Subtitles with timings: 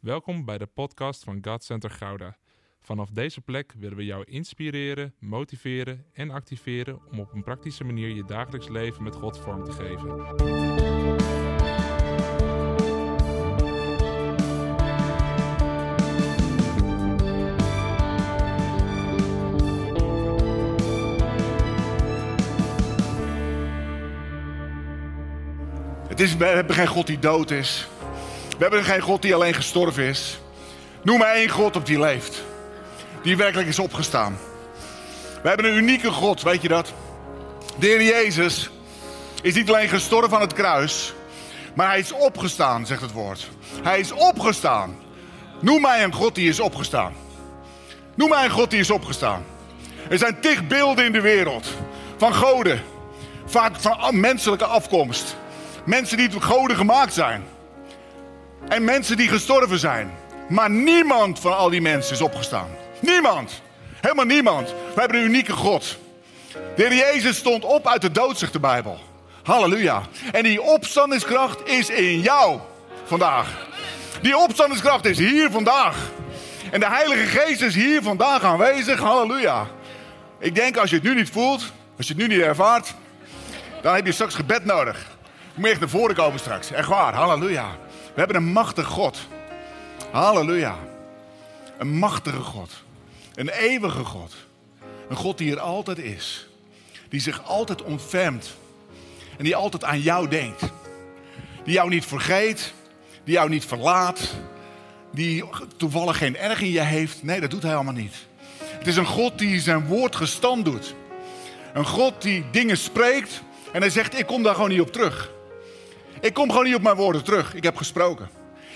[0.00, 2.36] Welkom bij de podcast van God Center Gouda.
[2.80, 8.08] Vanaf deze plek willen we jou inspireren, motiveren en activeren om op een praktische manier
[8.08, 10.08] je dagelijks leven met God vorm te geven.
[26.08, 27.88] Het is, we hebben geen God die dood is.
[28.58, 30.40] We hebben geen God die alleen gestorven is.
[31.02, 32.42] Noem maar één God op die leeft.
[33.22, 34.38] Die werkelijk is opgestaan.
[35.42, 36.92] We hebben een unieke God, weet je dat?
[37.78, 38.70] De Heer Jezus
[39.42, 41.14] is niet alleen gestorven aan het kruis,
[41.74, 43.48] maar hij is opgestaan, zegt het woord.
[43.82, 44.96] Hij is opgestaan.
[45.60, 47.12] Noem mij een God die is opgestaan.
[48.14, 49.44] Noem mij een God die is opgestaan.
[50.10, 51.66] Er zijn tig beelden in de wereld
[52.16, 52.82] van goden,
[53.46, 55.36] vaak van menselijke afkomst.
[55.84, 57.44] Mensen die tot goden gemaakt zijn.
[58.68, 60.10] En mensen die gestorven zijn.
[60.48, 62.68] Maar niemand van al die mensen is opgestaan.
[63.00, 63.62] Niemand.
[64.00, 64.68] Helemaal niemand.
[64.94, 65.98] We hebben een unieke God.
[66.52, 68.98] De Heer Jezus stond op uit de dood, zegt de Bijbel.
[69.42, 70.02] Halleluja.
[70.32, 72.58] En die opstandingskracht is in jou
[73.04, 73.66] vandaag.
[74.22, 75.96] Die opstandingskracht is hier vandaag.
[76.70, 79.00] En de Heilige Geest is hier vandaag aanwezig.
[79.00, 79.66] Halleluja.
[80.38, 82.94] Ik denk als je het nu niet voelt, als je het nu niet ervaart,
[83.82, 85.06] dan heb je straks gebed nodig.
[85.54, 86.70] Je moet echt naar voren komen straks.
[86.70, 87.14] Echt waar.
[87.14, 87.66] Halleluja.
[88.18, 89.18] We hebben een machtige God.
[90.10, 90.78] Halleluja.
[91.78, 92.70] Een machtige God.
[93.34, 94.34] Een eeuwige God.
[95.08, 96.48] Een God die er altijd is.
[97.08, 98.56] Die zich altijd ontfermt.
[99.36, 100.62] En die altijd aan jou denkt.
[101.64, 102.72] Die jou niet vergeet.
[103.24, 104.34] Die jou niet verlaat.
[105.12, 105.44] Die
[105.76, 107.22] toevallig geen erg in je heeft.
[107.22, 108.14] Nee, dat doet hij allemaal niet.
[108.58, 110.94] Het is een God die zijn woord gestand doet.
[111.74, 113.42] Een God die dingen spreekt.
[113.72, 115.36] En hij zegt, ik kom daar gewoon niet op terug.
[116.20, 117.54] Ik kom gewoon niet op mijn woorden terug.
[117.54, 118.28] Ik heb gesproken.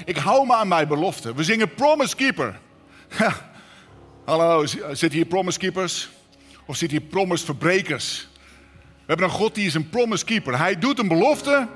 [0.05, 1.35] Ik hou me aan mijn belofte.
[1.35, 2.59] We zingen Promise Keeper.
[4.25, 6.11] Hallo, zitten hier Promise Keepers?
[6.67, 8.29] Of zitten hier Promise Verbrekers?
[8.73, 10.59] We hebben een God die is een Promise Keeper.
[10.59, 11.69] Hij doet een belofte.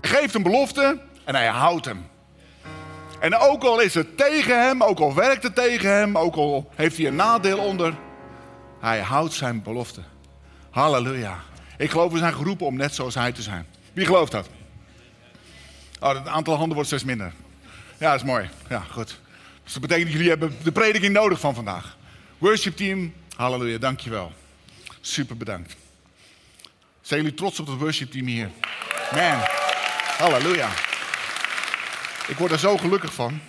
[0.00, 1.00] Hij geeft een belofte.
[1.24, 2.06] En hij houdt hem.
[3.20, 6.70] En ook al is het tegen hem, ook al werkt het tegen hem, ook al
[6.74, 7.94] heeft hij een nadeel onder,
[8.80, 10.00] hij houdt zijn belofte.
[10.70, 11.38] Halleluja.
[11.78, 13.66] Ik geloof we zijn geroepen om net zoals hij te zijn.
[13.92, 14.48] Wie gelooft dat?
[16.00, 17.32] Oh, het aantal handen wordt steeds minder.
[17.98, 18.50] Ja, dat is mooi.
[18.68, 19.18] Ja, goed.
[19.64, 21.96] Dus dat betekent dat jullie hebben de prediking nodig van vandaag.
[22.38, 24.32] Worship team, halleluja, dankjewel.
[25.00, 25.76] Super bedankt.
[27.00, 28.50] Zijn jullie trots op het worship team hier?
[29.12, 29.38] Man,
[30.18, 30.68] halleluja.
[32.28, 33.40] Ik word er zo gelukkig van.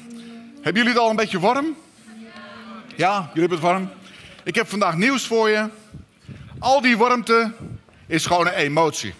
[0.54, 1.76] Hebben jullie het al een beetje warm?
[2.96, 3.92] Ja, jullie hebben het warm.
[4.44, 5.70] Ik heb vandaag nieuws voor je.
[6.60, 7.54] Al die warmte
[8.06, 9.14] is gewoon een emotie.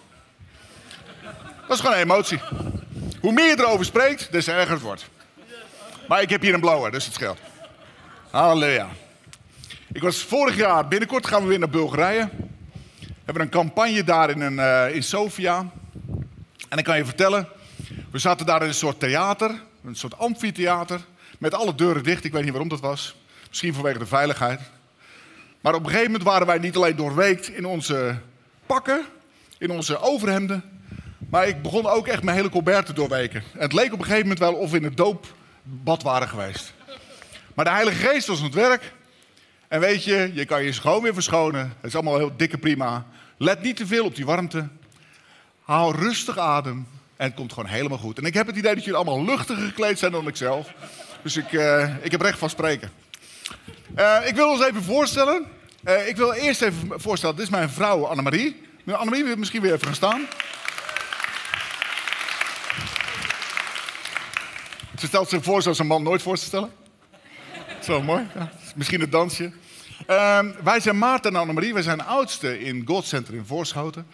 [1.68, 2.40] Dat is gewoon een emotie.
[3.22, 5.10] Hoe meer je erover spreekt, des erger het wordt.
[6.08, 7.40] Maar ik heb hier een blauwe, dus het scheelt.
[8.30, 8.90] Halleluja.
[9.92, 12.30] Ik was vorig jaar, binnenkort gaan we weer naar Bulgarije.
[13.00, 15.72] We hebben een campagne daar in, een, uh, in Sofia.
[16.70, 17.48] En ik kan je vertellen,
[18.12, 21.00] we zaten daar in een soort theater, een soort amfitheater.
[21.38, 23.16] Met alle deuren dicht, ik weet niet waarom dat was.
[23.48, 24.60] Misschien vanwege de veiligheid.
[25.62, 28.18] Maar op een gegeven moment waren wij niet alleen doorweekt in onze
[28.66, 29.06] pakken,
[29.58, 30.77] in onze overhemden.
[31.30, 33.44] Maar ik begon ook echt mijn hele colbert te doorweken.
[33.54, 36.74] En het leek op een gegeven moment wel of we in het doopbad waren geweest.
[37.54, 38.94] Maar de Heilige Geest was aan het werk.
[39.68, 41.62] En weet je, je kan je gewoon weer verschonen.
[41.62, 43.06] Het is allemaal heel dikke prima.
[43.38, 44.68] Let niet te veel op die warmte.
[45.64, 46.88] Haal rustig adem.
[47.16, 48.18] En het komt gewoon helemaal goed.
[48.18, 50.74] En ik heb het idee dat jullie allemaal luchtiger gekleed zijn dan ik zelf.
[51.22, 52.92] Dus ik, uh, ik heb recht van spreken.
[53.98, 55.46] Uh, ik wil ons even voorstellen.
[55.84, 58.62] Uh, ik wil eerst even voorstellen, dit is mijn vrouw Annemarie.
[58.86, 60.28] Annemarie, wil misschien weer even gaan staan.
[64.98, 66.72] Ze stelt zich voor zoals een man nooit voor te stellen.
[67.82, 68.28] Zo mooi.
[68.36, 68.52] Ja.
[68.76, 69.52] Misschien het dansje.
[70.10, 71.74] Uh, wij zijn Maarten en Annemarie.
[71.74, 74.08] Wij zijn oudste in God Center in Voorschoten.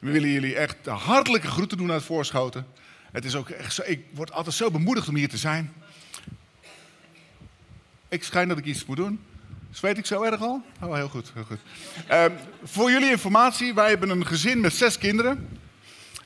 [0.00, 2.66] We willen jullie echt hartelijke groeten doen uit Voorschoten.
[3.12, 5.72] Het is ook echt zo, ik word altijd zo bemoedigd om hier te zijn.
[8.08, 9.20] Ik schijn dat ik iets moet doen.
[9.70, 10.62] Zweet ik zo erg al?
[10.82, 11.30] Oh, heel goed.
[11.34, 11.60] Heel goed.
[12.10, 12.24] Uh,
[12.64, 15.48] voor jullie informatie, wij hebben een gezin met zes kinderen.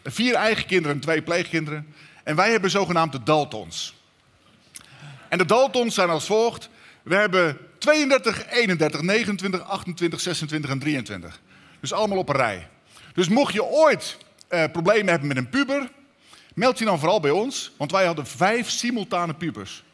[0.04, 1.94] Vier eigen kinderen en twee pleegkinderen.
[2.22, 3.94] En wij hebben zogenaamd de Daltons.
[5.28, 6.68] En de Daltons zijn als volgt.
[7.02, 11.40] We hebben 32, 31, 29, 28, 26 en 23.
[11.80, 12.68] Dus allemaal op een rij.
[13.14, 14.16] Dus mocht je ooit
[14.50, 15.90] uh, problemen hebben met een puber,
[16.54, 17.72] meld je dan vooral bij ons.
[17.76, 19.84] Want wij hadden vijf simultane pubers.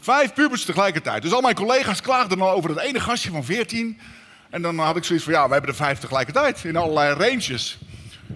[0.00, 1.22] Vijf pubers tegelijkertijd.
[1.22, 4.00] Dus al mijn collega's klaagden dan over dat ene gastje van 14.
[4.50, 6.64] En dan had ik zoiets van, ja, we hebben er vijf tegelijkertijd.
[6.64, 7.78] In allerlei ranges.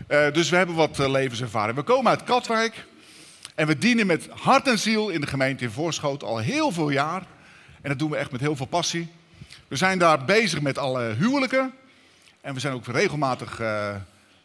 [0.08, 1.76] Uh, dus we hebben wat uh, levenservaring.
[1.76, 2.84] We komen uit Katwijk.
[3.60, 6.90] En we dienen met hart en ziel in de gemeente in Voorschoot al heel veel
[6.90, 7.22] jaar.
[7.80, 9.08] En dat doen we echt met heel veel passie.
[9.68, 11.72] We zijn daar bezig met alle huwelijken.
[12.40, 13.94] En we zijn ook regelmatig uh,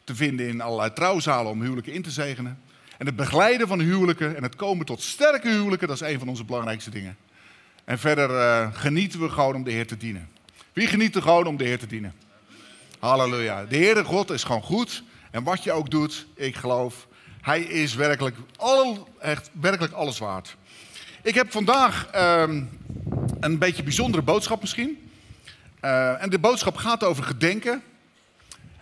[0.03, 2.59] te vinden in allerlei trouwzalen om huwelijken in te zegenen.
[2.97, 6.29] En het begeleiden van huwelijken en het komen tot sterke huwelijken, dat is een van
[6.29, 7.17] onze belangrijkste dingen.
[7.85, 10.29] En verder uh, genieten we gewoon om de Heer te dienen.
[10.73, 12.13] Wie geniet er gewoon om de Heer te dienen?
[12.99, 13.65] Halleluja.
[13.65, 15.03] De Heere God is gewoon goed.
[15.31, 17.07] En wat je ook doet, ik geloof,
[17.45, 20.55] Hij is werkelijk, al, echt, werkelijk alles waard.
[21.21, 22.69] Ik heb vandaag um,
[23.39, 25.09] een beetje bijzondere boodschap misschien.
[25.81, 27.83] Uh, en de boodschap gaat over gedenken.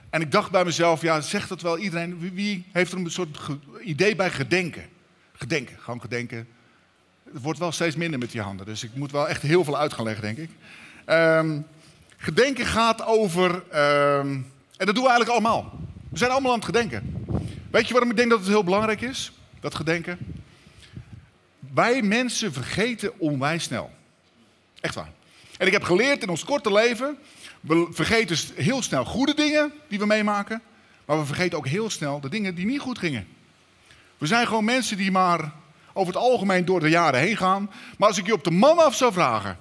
[0.09, 2.33] En ik dacht bij mezelf, ja, zegt dat wel iedereen?
[2.33, 3.37] Wie, heeft er een soort
[3.81, 4.83] idee bij gedenken?
[5.33, 6.47] Gedenken, gewoon gedenken.
[7.33, 9.77] Het wordt wel steeds minder met die handen, dus ik moet wel echt heel veel
[9.77, 10.49] uit gaan leggen, denk ik.
[11.05, 11.65] Um,
[12.17, 15.79] gedenken gaat over, um, en dat doen we eigenlijk allemaal.
[16.09, 17.22] We zijn allemaal aan het gedenken.
[17.73, 20.17] Weet je waarom ik denk dat het heel belangrijk is, dat gedenken?
[21.73, 23.91] Wij mensen vergeten onwijs snel.
[24.79, 25.11] Echt waar.
[25.57, 27.17] En ik heb geleerd in ons korte leven,
[27.61, 30.61] we vergeten heel snel goede dingen die we meemaken,
[31.05, 33.27] maar we vergeten ook heel snel de dingen die niet goed gingen.
[34.17, 35.51] We zijn gewoon mensen die maar
[35.93, 37.71] over het algemeen door de jaren heen gaan.
[37.97, 39.57] Maar als ik je op de man af zou vragen,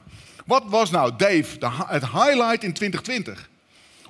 [0.46, 3.50] wat was nou Dave, het highlight in 2020?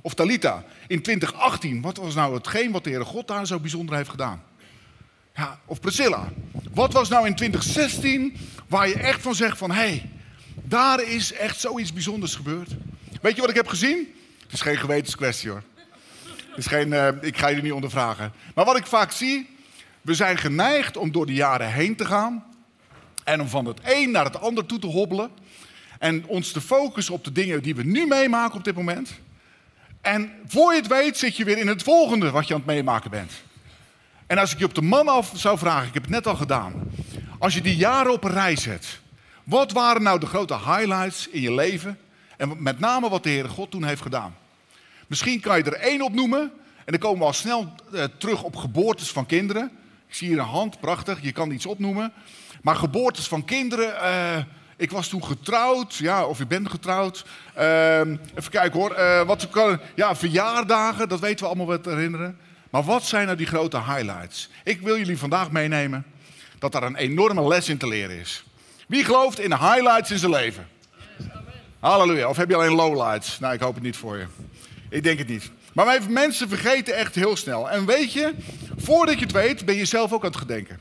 [0.02, 3.96] Of Talita, in 2018, wat was nou hetgeen wat de Heere God daar zo bijzonder
[3.96, 4.43] heeft gedaan?
[5.34, 6.28] Ja, of Priscilla,
[6.75, 8.37] wat was nou in 2016
[8.69, 10.10] waar je echt van zegt van, hé, hey,
[10.62, 12.70] daar is echt zoiets bijzonders gebeurd.
[13.22, 14.14] Weet je wat ik heb gezien?
[14.43, 15.62] Het is geen gewetenskwestie hoor.
[16.48, 18.32] Het is geen, uh, ik ga je niet ondervragen.
[18.55, 19.48] Maar wat ik vaak zie,
[20.00, 22.44] we zijn geneigd om door de jaren heen te gaan.
[23.25, 25.31] En om van het een naar het ander toe te hobbelen.
[25.98, 29.10] En ons te focussen op de dingen die we nu meemaken op dit moment.
[30.02, 32.69] En voor je het weet zit je weer in het volgende wat je aan het
[32.69, 33.32] meemaken bent.
[34.26, 36.37] En als ik je op de man af zou vragen, ik heb het net al
[36.37, 36.90] gedaan.
[37.38, 39.00] Als je die jaren op een rij zet.
[39.44, 41.99] Wat waren nou de grote highlights in je leven?
[42.37, 44.37] En met name wat de Heere God toen heeft gedaan.
[45.06, 46.40] Misschien kan je er één op noemen.
[46.84, 49.70] En dan komen we al snel uh, terug op geboortes van kinderen.
[50.08, 51.22] Ik zie hier een hand, prachtig.
[51.22, 52.12] Je kan iets opnoemen.
[52.62, 53.88] Maar geboortes van kinderen.
[53.88, 54.44] Uh,
[54.76, 55.94] ik was toen getrouwd.
[55.94, 57.24] Ja, of ik ben getrouwd.
[57.58, 58.96] Uh, even kijken hoor.
[58.98, 62.38] Uh, wat kan, ja, verjaardagen, dat weten we allemaal wat herinneren.
[62.70, 64.48] Maar wat zijn nou die grote highlights?
[64.64, 66.04] Ik wil jullie vandaag meenemen
[66.58, 68.44] dat daar een enorme les in te leren is.
[68.88, 70.69] Wie gelooft in de highlights in zijn leven?
[71.80, 72.28] Halleluja.
[72.28, 73.38] Of heb je alleen lowlights?
[73.38, 74.26] Nou, ik hoop het niet voor je.
[74.88, 75.50] Ik denk het niet.
[75.72, 77.70] Maar mensen vergeten echt heel snel.
[77.70, 78.34] En weet je,
[78.76, 80.81] voordat je het weet, ben je zelf ook aan het gedenken.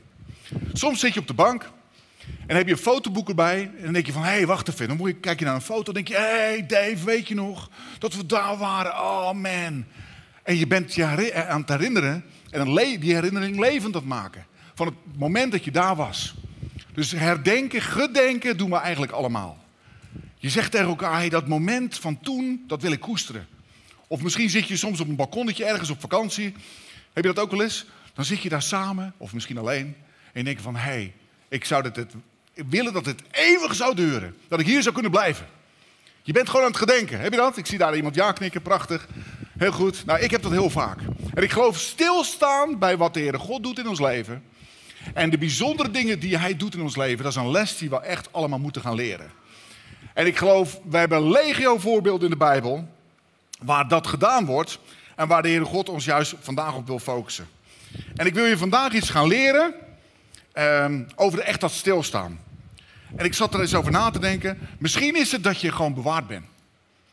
[0.72, 1.70] Soms zit je op de bank
[2.46, 3.70] en heb je een fotoboek erbij.
[3.76, 4.88] En dan denk je van, hé, hey, wacht even.
[4.88, 7.34] Dan moet kijk je naar een foto en denk je, hé hey Dave, weet je
[7.34, 8.92] nog dat we daar waren?
[8.92, 9.84] Oh man.
[10.42, 14.46] En je bent je aan het herinneren en dan die herinnering levend het maken.
[14.74, 16.34] Van het moment dat je daar was.
[16.94, 19.64] Dus herdenken, gedenken doen we eigenlijk allemaal.
[20.36, 23.46] Je zegt tegen elkaar, hey, dat moment van toen, dat wil ik koesteren.
[24.06, 26.54] Of misschien zit je soms op een balkonnetje ergens op vakantie.
[27.12, 27.86] Heb je dat ook wel eens?
[28.14, 29.96] Dan zit je daar samen, of misschien alleen.
[30.32, 31.14] En je denkt van, hé, hey,
[31.52, 32.14] ik zou dat het,
[32.54, 34.36] willen dat het eeuwig zou duren.
[34.48, 35.46] Dat ik hier zou kunnen blijven.
[36.22, 37.20] Je bent gewoon aan het gedenken.
[37.20, 37.56] Heb je dat?
[37.56, 39.08] Ik zie daar iemand ja knikken, prachtig.
[39.58, 40.06] Heel goed.
[40.06, 40.98] Nou, ik heb dat heel vaak.
[41.34, 44.42] En ik geloof stilstaan bij wat de Heere God doet in ons leven.
[45.14, 47.90] En de bijzondere dingen die Hij doet in ons leven, dat is een les die
[47.90, 49.30] we echt allemaal moeten gaan leren.
[50.14, 52.88] En ik geloof, wij hebben legio voorbeelden in de Bijbel
[53.62, 54.78] waar dat gedaan wordt
[55.16, 57.48] en waar de Heere God ons juist vandaag op wil focussen.
[58.16, 59.74] En ik wil je vandaag iets gaan leren
[60.54, 62.40] um, over echt dat stilstaan.
[63.16, 64.58] En ik zat er eens over na te denken.
[64.78, 66.44] Misschien is het dat je gewoon bewaard bent.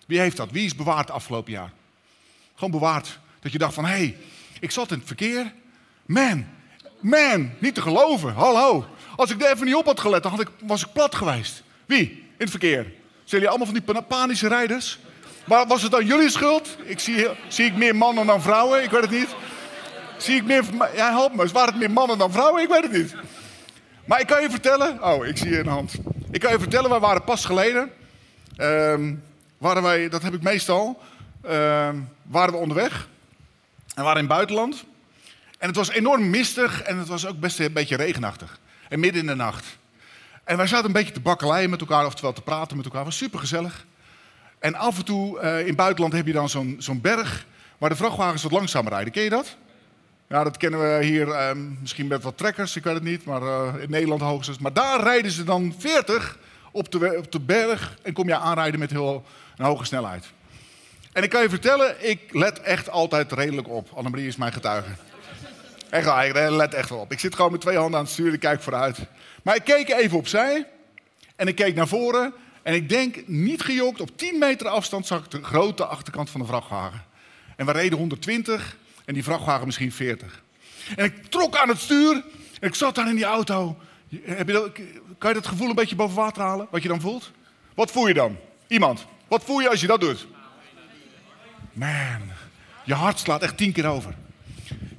[0.06, 0.52] Wie heeft dat?
[0.52, 1.72] Wie is bewaard afgelopen jaar?
[2.56, 3.20] Gewoon bewaard.
[3.40, 4.18] Dat je dacht van, hé, hey,
[4.60, 5.54] ik zat in het verkeer.
[6.06, 6.48] Man,
[7.00, 8.34] man, niet te geloven.
[8.34, 8.86] Hallo.
[9.16, 11.64] Als ik er even niet op had gelet, dan had ik, was ik plat geweest.
[11.86, 12.10] Wie?
[12.12, 12.84] In het verkeer.
[12.84, 15.00] Zijn jullie allemaal van die panische rijders?
[15.46, 16.78] Maar was het dan jullie schuld?
[16.84, 18.84] Ik zie, zie ik meer mannen dan vrouwen?
[18.84, 19.36] Ik weet het niet.
[20.22, 20.64] Zie ik meer...
[20.96, 21.48] Ja, help me.
[21.48, 22.62] Waren het meer mannen dan vrouwen?
[22.62, 23.16] Ik weet het niet.
[24.06, 25.04] Maar ik kan je vertellen...
[25.04, 25.94] Oh, ik zie je een hand.
[26.32, 27.92] Ik kan je vertellen, wij waren pas geleden...
[28.58, 29.24] Um,
[29.58, 31.02] waren wij, dat heb ik meestal...
[31.46, 33.08] Um, waren we onderweg.
[33.96, 34.84] En waren in het buitenland.
[35.58, 38.60] En het was enorm mistig en het was ook best een beetje regenachtig.
[38.90, 39.66] En midden in de nacht.
[40.44, 43.00] En wij zaten een beetje te bakkeleien met elkaar, oftewel te praten met elkaar.
[43.00, 43.86] Het was super gezellig.
[44.60, 47.46] En af en toe uh, in het buitenland heb je dan zo'n zo'n berg
[47.78, 49.12] waar de vrachtwagens wat langzamer rijden.
[49.12, 49.58] Ken je dat?
[50.30, 53.42] Ja, dat kennen we hier uh, misschien met wat trekkers, ik weet het niet, maar
[53.42, 54.58] uh, in Nederland hoogstens.
[54.58, 56.38] Maar daar rijden ze dan 40
[56.72, 59.26] op de, op de berg en kom je aanrijden met heel,
[59.58, 60.26] een hoge snelheid.
[61.12, 63.90] En ik kan je vertellen, ik let echt altijd redelijk op.
[63.94, 64.90] Annemarie is mijn getuige.
[65.90, 67.12] Echt waar, ik let echt wel op.
[67.12, 68.98] Ik zit gewoon met twee handen aan het sturen, ik kijk vooruit.
[69.44, 70.68] Maar ik keek even opzij
[71.36, 72.34] en ik keek naar voren.
[72.64, 76.42] En ik denk, niet gejokt, op 10 meter afstand zag ik de grote achterkant van
[76.42, 77.04] de vrachtwagen.
[77.56, 78.78] En we reden 120
[79.10, 80.44] en die vrachtwagen misschien 40.
[80.96, 82.24] En ik trok aan het stuur
[82.60, 83.78] en ik zat daar in die auto.
[84.22, 84.72] Heb je
[85.18, 87.32] kan je dat gevoel een beetje boven water halen, wat je dan voelt?
[87.76, 88.38] Wat voel je dan?
[88.68, 89.06] Iemand.
[89.28, 90.28] Wat voel je als je dat doet?
[91.74, 92.22] Man,
[92.84, 94.16] je hart slaat echt tien keer over.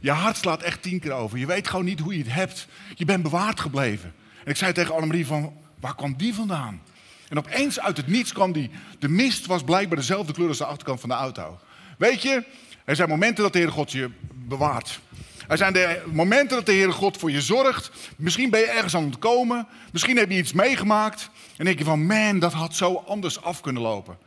[0.01, 1.39] Je hart slaat echt tien keer over.
[1.39, 2.67] Je weet gewoon niet hoe je het hebt.
[2.95, 4.15] Je bent bewaard gebleven.
[4.45, 6.83] En ik zei tegen Annemarie van, waar kwam die vandaan?
[7.29, 8.71] En opeens uit het niets kwam die.
[8.99, 11.59] De mist was blijkbaar dezelfde kleur als de achterkant van de auto.
[11.99, 12.45] Weet je,
[12.91, 15.01] er zijn momenten dat de Heere God je bewaart.
[15.49, 17.91] Er zijn de momenten dat de Heere God voor je zorgt.
[18.17, 19.67] Misschien ben je ergens aan het komen.
[19.93, 21.31] Misschien heb je iets meegemaakt.
[21.57, 24.19] En denk je van, man, dat had zo anders af kunnen lopen.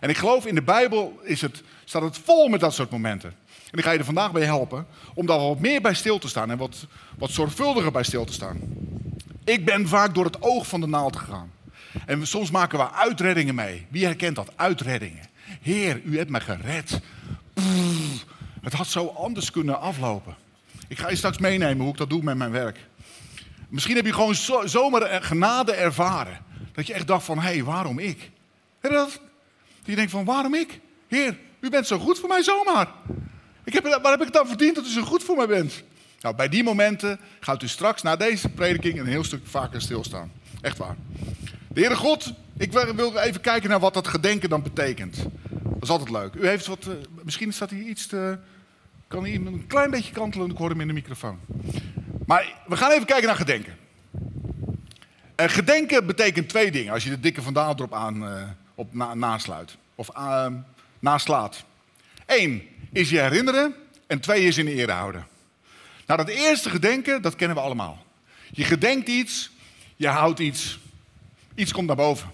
[0.00, 3.34] En ik geloof in de Bijbel is het, staat het vol met dat soort momenten.
[3.70, 6.28] En ik ga je er vandaag bij helpen om daar wat meer bij stil te
[6.28, 6.86] staan en wat,
[7.18, 8.60] wat zorgvuldiger bij stil te staan.
[9.44, 11.52] Ik ben vaak door het oog van de naald gegaan.
[12.06, 13.86] En soms maken we uitreddingen mee.
[13.88, 14.52] Wie herkent dat?
[14.56, 15.28] Uitreddingen.
[15.62, 17.00] Heer, u hebt mij gered.
[18.62, 20.36] Het had zo anders kunnen aflopen.
[20.88, 22.86] Ik ga je straks meenemen hoe ik dat doe met mijn werk.
[23.68, 26.38] Misschien heb je gewoon zo, zomaar genade ervaren.
[26.72, 28.30] Dat je echt dacht van, hé, hey, waarom ik?
[28.82, 29.20] Je dat?
[29.84, 30.80] je denkt van, waarom ik?
[31.08, 32.88] Heer, u bent zo goed voor mij zomaar.
[33.64, 35.82] Ik heb, waar heb ik het dan verdiend dat u zo goed voor mij bent?
[36.20, 40.32] Nou, bij die momenten gaat u straks na deze prediking een heel stuk vaker stilstaan.
[40.60, 40.96] Echt waar.
[41.68, 45.16] De Heere God, ik wil even kijken naar wat dat gedenken dan betekent.
[45.78, 46.34] Dat is altijd leuk.
[46.34, 46.94] U heeft wat, uh,
[47.24, 48.08] misschien staat hier iets
[49.08, 51.38] kan hij een klein beetje kantelen, ik hoor hem in de microfoon.
[52.26, 53.76] Maar we gaan even kijken naar gedenken.
[55.40, 58.42] Uh, gedenken betekent twee dingen, als je de dikke vandaal erop aan, uh,
[58.74, 59.76] op na, nasluit.
[59.94, 60.10] Of
[60.98, 61.64] naslaat.
[62.26, 63.74] Eén is je herinneren
[64.06, 65.26] en twee is in de ere houden.
[66.06, 68.04] Nou, dat eerste gedenken, dat kennen we allemaal.
[68.50, 69.50] Je gedenkt iets,
[69.96, 70.78] je houdt iets,
[71.54, 72.30] iets komt naar boven.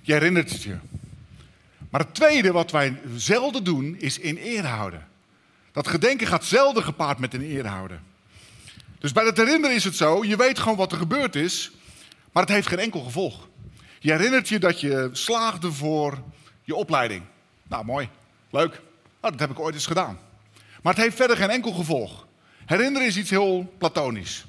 [0.00, 0.76] Je herinnert het je.
[1.90, 5.06] Maar het tweede wat wij zelden doen, is in ere houden.
[5.72, 8.02] Dat gedenken gaat zelden gepaard met in ere houden.
[8.98, 11.70] Dus bij het herinneren is het zo, je weet gewoon wat er gebeurd is,
[12.32, 13.48] maar het heeft geen enkel gevolg.
[13.98, 16.22] Je herinnert je dat je slaagde voor
[16.64, 17.22] je opleiding.
[17.68, 18.08] Nou, mooi,
[18.50, 18.80] leuk.
[19.20, 20.18] Nou, dat heb ik ooit eens gedaan.
[20.82, 22.26] Maar het heeft verder geen enkel gevolg.
[22.66, 24.46] Herinneren is iets heel platonisch.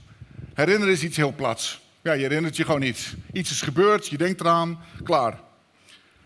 [0.54, 1.82] Herinneren is iets heel plats.
[2.02, 3.14] Ja, je herinnert je gewoon iets.
[3.34, 5.40] Iets is gebeurd, je denkt eraan, klaar.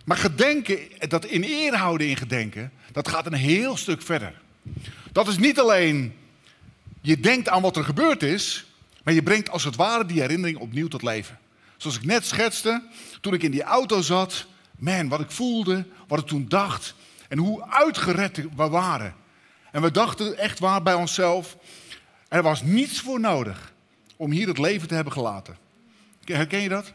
[0.03, 4.41] Maar gedenken, dat in eer houden in gedenken, dat gaat een heel stuk verder.
[5.11, 6.15] Dat is niet alleen,
[7.01, 8.65] je denkt aan wat er gebeurd is,
[9.03, 11.39] maar je brengt als het ware die herinnering opnieuw tot leven.
[11.77, 12.83] Zoals ik net schetste,
[13.21, 14.45] toen ik in die auto zat,
[14.79, 16.95] man, wat ik voelde, wat ik toen dacht
[17.29, 19.15] en hoe uitgered we waren.
[19.71, 21.57] En we dachten echt waar bij onszelf,
[22.27, 23.73] er was niets voor nodig
[24.15, 25.57] om hier het leven te hebben gelaten.
[26.23, 26.93] Herken je dat?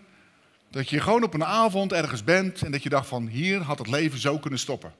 [0.70, 3.78] Dat je gewoon op een avond ergens bent en dat je dacht van hier had
[3.78, 4.92] het leven zo kunnen stoppen.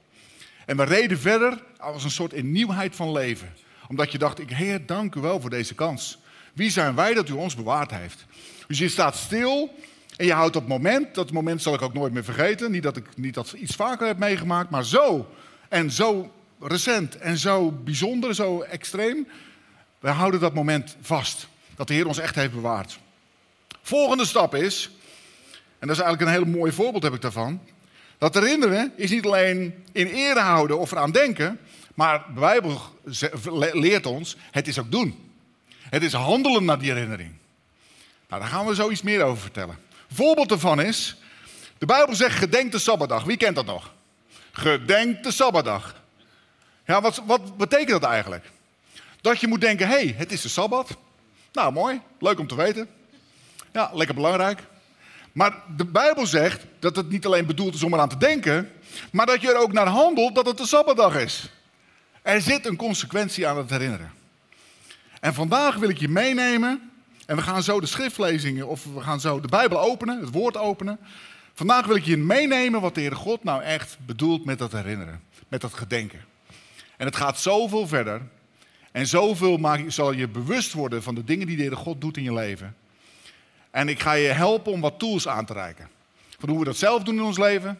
[0.65, 3.53] En we reden verder als een soort in nieuwheid van leven.
[3.87, 6.19] Omdat je dacht, ik Heer, dank u wel voor deze kans.
[6.53, 8.25] Wie zijn wij dat u ons bewaard heeft?
[8.67, 9.73] Dus je staat stil
[10.17, 12.71] en je houdt het moment, dat moment zal ik ook nooit meer vergeten.
[12.71, 15.29] Niet dat ik niet dat iets vaker heb meegemaakt, maar zo
[15.69, 19.27] en zo recent en zo bijzonder, zo extreem.
[19.99, 21.47] We houden dat moment vast.
[21.75, 22.99] Dat de Heer ons echt heeft bewaard.
[23.81, 24.89] Volgende stap is,
[25.79, 27.61] en dat is eigenlijk een hele mooi voorbeeld heb ik daarvan.
[28.17, 31.59] Dat herinneren is niet alleen in ere houden of eraan denken,
[31.93, 32.81] maar de Bijbel
[33.73, 35.31] leert ons, het is ook doen.
[35.89, 37.31] Het is handelen naar die herinnering.
[38.27, 39.77] Nou, daar gaan we zoiets meer over vertellen.
[40.13, 41.17] Voorbeeld daarvan is,
[41.77, 43.23] de Bijbel zegt gedenk de Sabbatdag.
[43.23, 43.93] Wie kent dat nog?
[44.51, 45.95] Gedenk de Sabbatdag.
[46.85, 48.45] Ja, wat, wat betekent dat eigenlijk?
[49.21, 50.97] Dat je moet denken, hé, hey, het is de Sabbat.
[51.53, 52.89] Nou, mooi, leuk om te weten.
[53.73, 54.59] Ja, lekker belangrijk.
[55.31, 58.71] Maar de Bijbel zegt dat het niet alleen bedoeld is om eraan te denken,
[59.11, 61.51] maar dat je er ook naar handelt dat het de Sabbatdag is.
[62.21, 64.11] Er zit een consequentie aan het herinneren.
[65.19, 66.91] En vandaag wil ik je meenemen,
[67.25, 70.57] en we gaan zo de schriftlezingen, of we gaan zo de Bijbel openen, het woord
[70.57, 70.99] openen.
[71.53, 75.21] Vandaag wil ik je meenemen wat de Heere God nou echt bedoelt met dat herinneren,
[75.47, 76.25] met dat gedenken.
[76.97, 78.21] En het gaat zoveel verder.
[78.91, 82.23] En zoveel zal je bewust worden van de dingen die de Heere God doet in
[82.23, 82.75] je leven.
[83.71, 85.89] En ik ga je helpen om wat tools aan te reiken.
[86.39, 87.79] Van hoe we dat zelf doen in ons leven.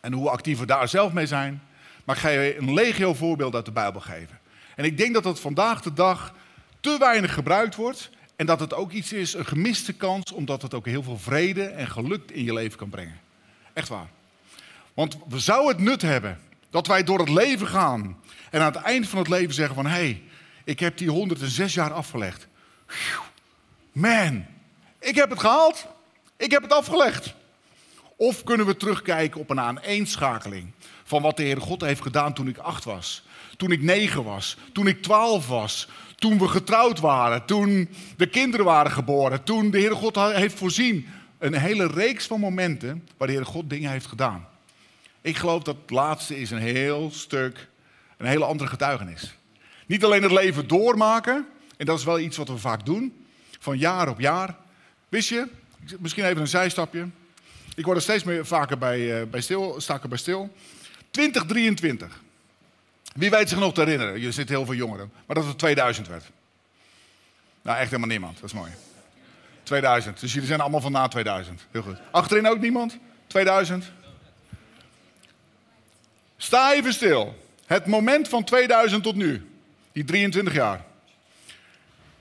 [0.00, 1.62] En hoe actief we daar zelf mee zijn.
[2.04, 4.38] Maar ik ga je een legio voorbeeld uit de Bijbel geven.
[4.76, 6.34] En ik denk dat dat vandaag de dag
[6.80, 8.10] te weinig gebruikt wordt.
[8.36, 11.64] En dat het ook iets is, een gemiste kans, omdat het ook heel veel vrede
[11.64, 13.20] en geluk in je leven kan brengen.
[13.72, 14.08] Echt waar.
[14.94, 16.38] Want we zouden het nut hebben
[16.70, 18.16] dat wij door het leven gaan
[18.50, 20.22] en aan het eind van het leven zeggen van hé, hey,
[20.64, 22.48] Ik heb die 106 jaar afgelegd.
[23.92, 24.46] Man,
[25.00, 25.86] ik heb het gehaald.
[26.36, 27.34] Ik heb het afgelegd.
[28.16, 30.72] Of kunnen we terugkijken op een aaneenschakeling
[31.04, 33.22] van wat de Heer God heeft gedaan toen ik acht was,
[33.56, 38.66] toen ik negen was, toen ik twaalf was, toen we getrouwd waren, toen de kinderen
[38.66, 41.06] waren geboren, toen de Heer God heeft voorzien.
[41.38, 44.48] Een hele reeks van momenten waar de Heer God dingen heeft gedaan.
[45.20, 47.68] Ik geloof dat het laatste is een heel stuk,
[48.16, 49.34] een hele andere getuigenis.
[49.86, 53.26] Niet alleen het leven doormaken, en dat is wel iets wat we vaak doen,
[53.58, 54.56] van jaar op jaar.
[55.10, 55.46] Wist je,
[55.98, 57.08] misschien even een zijstapje.
[57.74, 60.52] Ik word er steeds meer vaker bij, uh, bij stil, sta bij stil.
[61.10, 62.20] 2023.
[63.14, 64.20] Wie weet zich nog te herinneren?
[64.20, 65.12] Je zit heel veel jongeren.
[65.26, 66.24] Maar dat het 2000 werd.
[67.62, 68.34] Nou, echt helemaal niemand.
[68.34, 68.70] Dat is mooi.
[69.62, 70.20] 2000.
[70.20, 71.66] Dus jullie zijn allemaal van na 2000.
[71.70, 71.98] Heel goed.
[72.10, 72.98] Achterin ook niemand?
[73.26, 73.92] 2000.
[76.36, 77.36] Sta even stil.
[77.66, 79.50] Het moment van 2000 tot nu.
[79.92, 80.84] Die 23 jaar.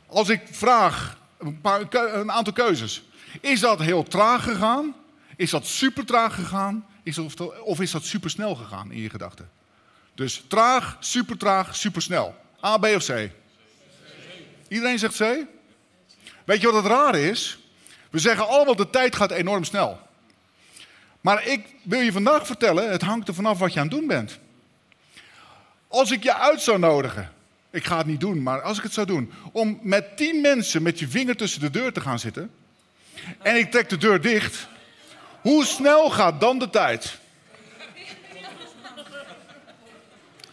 [0.08, 3.04] Als ik vraag een, paar, een aantal keuzes.
[3.42, 4.96] Is dat heel traag gegaan?
[5.36, 6.86] Is dat super traag gegaan?
[7.04, 7.18] Is
[7.64, 9.50] of, is dat super snel gegaan in je gedachten?
[10.16, 12.34] Dus traag, super traag, super.
[12.64, 13.32] A, B of C?
[14.68, 15.46] Iedereen zegt C?
[16.46, 17.60] Weet je wat het raar is?
[18.10, 20.00] We zeggen allemaal de tijd gaat enorm snel.
[21.22, 24.08] Maar ik wil je vandaag vertellen, het hangt er vanaf wat je aan het doen
[24.08, 24.40] bent.
[25.88, 27.34] Als ik je uit zou nodigen,
[27.72, 30.82] ik ga het niet doen, maar als ik het zou doen, om met tien mensen
[30.82, 32.52] met je vinger tussen de deur te gaan zitten,
[33.42, 34.68] en ik trek de deur dicht,
[35.42, 37.18] hoe snel gaat dan de tijd?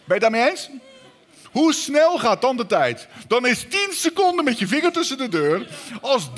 [0.03, 0.69] Ben je daarmee eens?
[1.51, 3.07] Hoe snel gaat dan de tijd?
[3.27, 5.67] Dan is 10 seconden met je vinger tussen de deur
[6.01, 6.29] als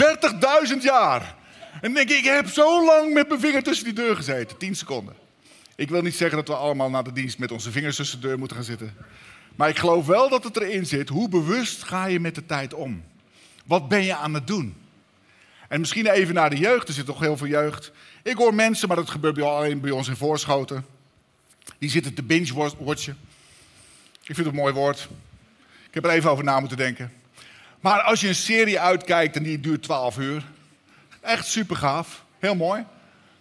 [0.71, 1.35] 30.000 jaar.
[1.81, 4.57] En denk ik, ik heb zo lang met mijn vinger tussen die deur gezeten.
[4.57, 5.15] 10 seconden.
[5.75, 8.27] Ik wil niet zeggen dat we allemaal na de dienst met onze vingers tussen de
[8.27, 8.95] deur moeten gaan zitten.
[9.55, 11.09] Maar ik geloof wel dat het erin zit.
[11.09, 13.03] Hoe bewust ga je met de tijd om?
[13.65, 14.75] Wat ben je aan het doen?
[15.67, 16.87] En misschien even naar de jeugd.
[16.87, 17.91] Er zit toch heel veel jeugd.
[18.23, 20.85] Ik hoor mensen, maar dat gebeurt alleen bij ons in Voorschoten.
[21.77, 23.17] Die zitten te binge-watchen.
[24.21, 25.07] Ik vind het een mooi woord.
[25.87, 27.11] Ik heb er even over na moeten denken.
[27.79, 30.43] Maar als je een serie uitkijkt en die duurt 12 uur.
[31.21, 32.23] Echt super gaaf.
[32.39, 32.85] Heel mooi.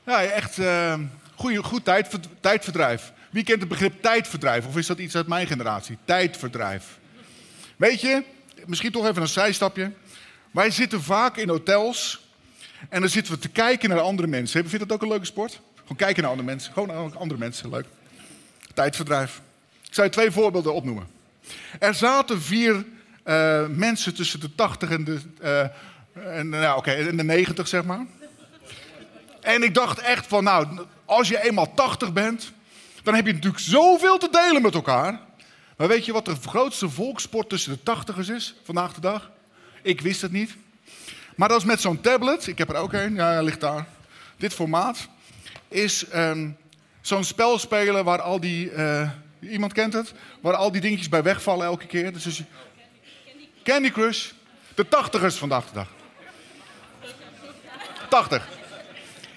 [0.07, 0.95] Ja, echt uh,
[1.35, 3.13] goeie, goed tijd, tijdverdrijf.
[3.39, 4.67] Wie kent het begrip tijdverdrijf?
[4.67, 5.99] Of is dat iets uit mijn generatie?
[6.05, 6.99] Tijdverdrijf.
[7.77, 8.23] Weet je,
[8.67, 9.93] misschien toch even een zijstapje.
[10.51, 12.29] Wij zitten vaak in hotels
[12.89, 14.61] en dan zitten we te kijken naar andere mensen.
[14.61, 15.61] Vind je dat ook een leuke sport?
[15.81, 16.73] Gewoon kijken naar andere mensen.
[16.73, 17.71] Gewoon naar andere mensen.
[17.71, 17.85] Leuk.
[18.75, 19.41] Tijdverdrijf.
[19.89, 21.07] Ik zou je twee voorbeelden opnoemen.
[21.79, 22.85] Er zaten vier
[23.25, 27.85] uh, mensen tussen de 80 en de, uh, en, nou, okay, en de 90, zeg
[27.85, 28.07] maar.
[29.41, 32.53] En ik dacht echt van, nou, als je eenmaal 80 bent,
[33.03, 35.21] dan heb je natuurlijk zoveel te delen met elkaar.
[35.77, 39.31] Maar weet je wat de grootste volkssport tussen de 80ers is vandaag de dag?
[39.83, 40.57] Ik wist het niet.
[41.37, 43.87] Maar dat is met zo'n tablet, ik heb er ook een, ja, ligt daar.
[44.37, 45.09] Dit formaat
[45.69, 46.57] is um,
[47.01, 51.23] zo'n spel spelen waar al die, uh, iemand kent het, waar al die dingetjes bij
[51.23, 52.13] wegvallen elke keer.
[52.13, 52.43] Dus.
[53.65, 54.31] Candy Crush,
[54.75, 55.89] de tachtigers vandaag de dag.
[58.09, 58.49] 80.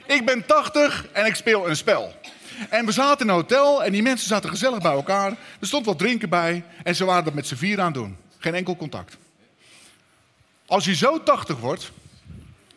[0.08, 2.14] Ik ben 80 en ik speel een spel.
[2.70, 5.30] En we zaten in een hotel en die mensen zaten gezellig bij elkaar.
[5.60, 8.18] Er stond wat drinken bij en ze waren dat met z'n vier aan het doen.
[8.38, 9.18] Geen enkel contact.
[10.66, 11.92] Als je zo 80 wordt,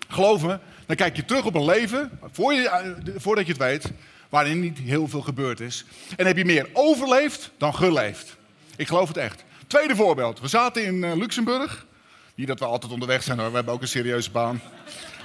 [0.09, 3.91] geloof me, dan kijk je terug op een leven, je, eh, voordat je het weet,
[4.29, 5.85] waarin niet heel veel gebeurd is.
[6.17, 8.37] En heb je meer overleefd dan geleefd.
[8.77, 9.45] Ik geloof het echt.
[9.67, 10.41] Tweede voorbeeld.
[10.41, 11.87] We zaten in uh, Luxemburg.
[12.35, 14.61] Niet dat we altijd onderweg zijn hoor, we hebben ook een serieuze baan.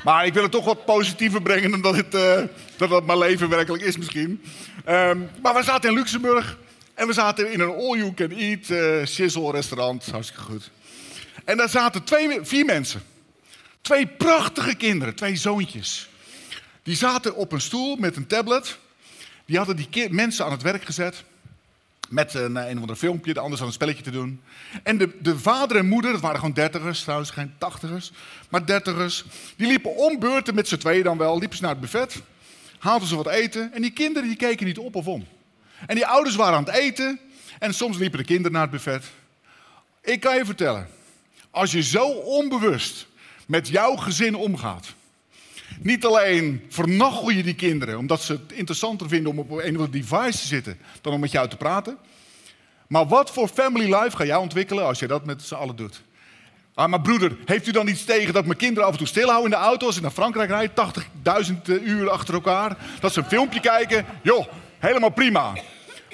[0.03, 2.41] Maar ik wil het toch wat positiever brengen dan dat het, uh,
[2.77, 4.41] dat het mijn leven werkelijk is misschien.
[4.89, 6.57] Um, maar we zaten in Luxemburg
[6.93, 10.05] en we zaten in een all-you-can-eat uh, shizzle restaurant.
[10.11, 10.71] Hartstikke goed.
[11.45, 13.03] En daar zaten twee, vier mensen.
[13.81, 16.09] Twee prachtige kinderen, twee zoontjes.
[16.83, 18.77] Die zaten op een stoel met een tablet.
[19.45, 21.23] Die hadden die mensen aan het werk gezet.
[22.09, 24.41] Met een, een of ander filmpje, de anders aan een spelletje te doen.
[24.83, 28.11] En de, de vader en moeder, dat waren gewoon dertigers trouwens, geen tachtigers,
[28.49, 29.25] maar dertigers.
[29.55, 32.21] Die liepen om beurten met z'n tweeën dan wel, liepen ze naar het buffet.
[32.79, 35.27] Haalden ze wat eten en die kinderen die keken niet op of om.
[35.87, 37.19] En die ouders waren aan het eten
[37.59, 39.03] en soms liepen de kinderen naar het buffet.
[40.01, 40.87] Ik kan je vertellen,
[41.49, 43.07] als je zo onbewust
[43.47, 44.87] met jouw gezin omgaat.
[45.81, 49.63] Niet alleen vernachel je die kinderen omdat ze het interessanter vinden om op een of
[49.63, 51.97] andere device te zitten dan om met jou te praten.
[52.87, 56.01] Maar wat voor family life ga jij ontwikkelen als je dat met z'n allen doet?
[56.73, 59.51] Ah, maar broeder, heeft u dan iets tegen dat mijn kinderen af en toe stilhouden
[59.51, 60.71] in de auto als ik naar Frankrijk rijd,
[61.49, 62.77] 80.000 uur achter elkaar?
[62.99, 64.05] Dat ze een filmpje kijken?
[64.23, 64.47] Joh,
[64.79, 65.53] helemaal prima.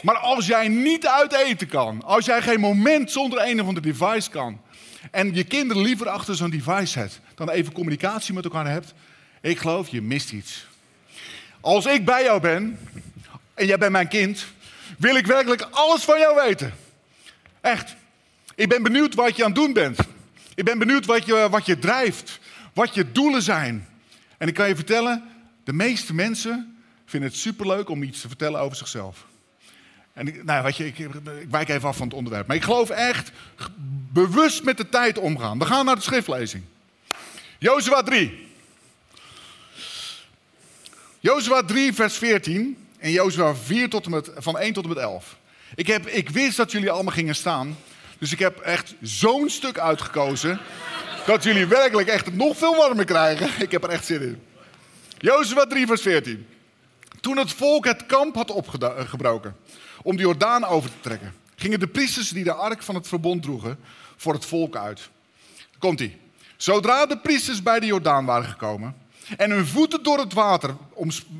[0.01, 3.83] Maar als jij niet uit eten kan, als jij geen moment zonder een of ander
[3.83, 4.59] device kan,
[5.11, 8.93] en je kinderen liever achter zo'n device zet, dan even communicatie met elkaar hebt,
[9.49, 10.67] ik geloof, je mist iets.
[11.61, 12.79] Als ik bij jou ben,
[13.53, 14.45] en jij bent mijn kind,
[14.97, 16.73] wil ik werkelijk alles van jou weten.
[17.61, 17.95] Echt.
[18.55, 19.99] Ik ben benieuwd wat je aan het doen bent.
[20.55, 22.39] Ik ben benieuwd wat je, wat je drijft,
[22.73, 23.87] wat je doelen zijn.
[24.37, 25.23] En ik kan je vertellen,
[25.63, 29.25] de meeste mensen vinden het superleuk om iets te vertellen over zichzelf.
[30.13, 32.47] En ik, nou, weet je, ik, ik wijk even af van het onderwerp.
[32.47, 33.31] Maar ik geloof echt
[34.11, 35.59] bewust met de tijd omgaan.
[35.59, 36.63] We gaan naar de schriftlezing.
[37.57, 38.53] Jozua 3.
[41.25, 44.97] Jozua 3, vers 14 en Jozua 4 tot en met, van 1 tot en met
[44.97, 45.37] 11.
[45.75, 47.77] Ik, heb, ik wist dat jullie allemaal gingen staan.
[48.17, 50.59] Dus ik heb echt zo'n stuk uitgekozen.
[51.25, 53.49] dat jullie werkelijk echt nog veel warmer krijgen.
[53.65, 54.41] Ik heb er echt zin in.
[55.17, 56.47] Jozua 3, vers 14.
[57.21, 59.55] Toen het volk het kamp had opgebroken
[60.01, 63.43] om de Jordaan over te trekken, gingen de priesters die de ark van het verbond
[63.43, 63.79] droegen
[64.15, 65.09] voor het volk uit.
[65.79, 66.17] Komt ie.
[66.57, 69.03] Zodra de priesters bij de Jordaan waren gekomen
[69.37, 70.75] en hun voeten door het water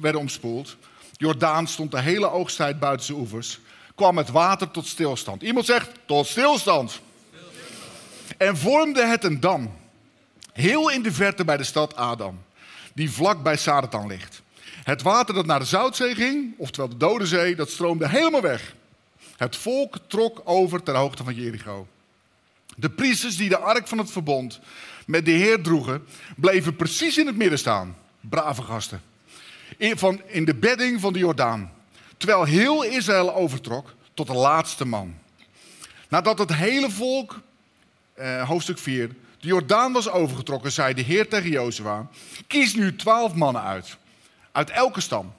[0.02, 0.78] werden omspoeld,
[1.18, 3.60] Jordaan stond de hele oogsttijd buiten zijn oevers,
[3.96, 5.42] kwam het water tot stilstand.
[5.42, 7.02] Iemand zegt tot stilstand.
[8.38, 9.74] En vormde het een dam,
[10.54, 12.44] heel in de verte bij de stad Adam,
[12.94, 14.42] die vlak bij Saratan ligt.
[14.84, 18.76] Het water dat naar de Zoutzee ging, oftewel de Dode Zee, dat stroomde helemaal weg.
[19.38, 21.88] Het volk trok over ter hoogte van Jericho.
[22.76, 24.60] De priesters die de ark van het verbond
[25.06, 27.96] met de Heer droegen, bleven precies in het midden staan.
[28.20, 29.02] Brave gasten.
[29.78, 31.72] In, van, in de bedding van de Jordaan.
[32.18, 35.16] Terwijl heel Israël overtrok tot de laatste man.
[36.10, 37.42] Nadat het hele volk,
[38.14, 39.08] eh, hoofdstuk 4,
[39.40, 42.08] de Jordaan was overgetrokken, zei de Heer tegen Jozua:
[42.48, 43.98] Kies nu twaalf mannen uit,
[44.52, 45.34] uit elke stam.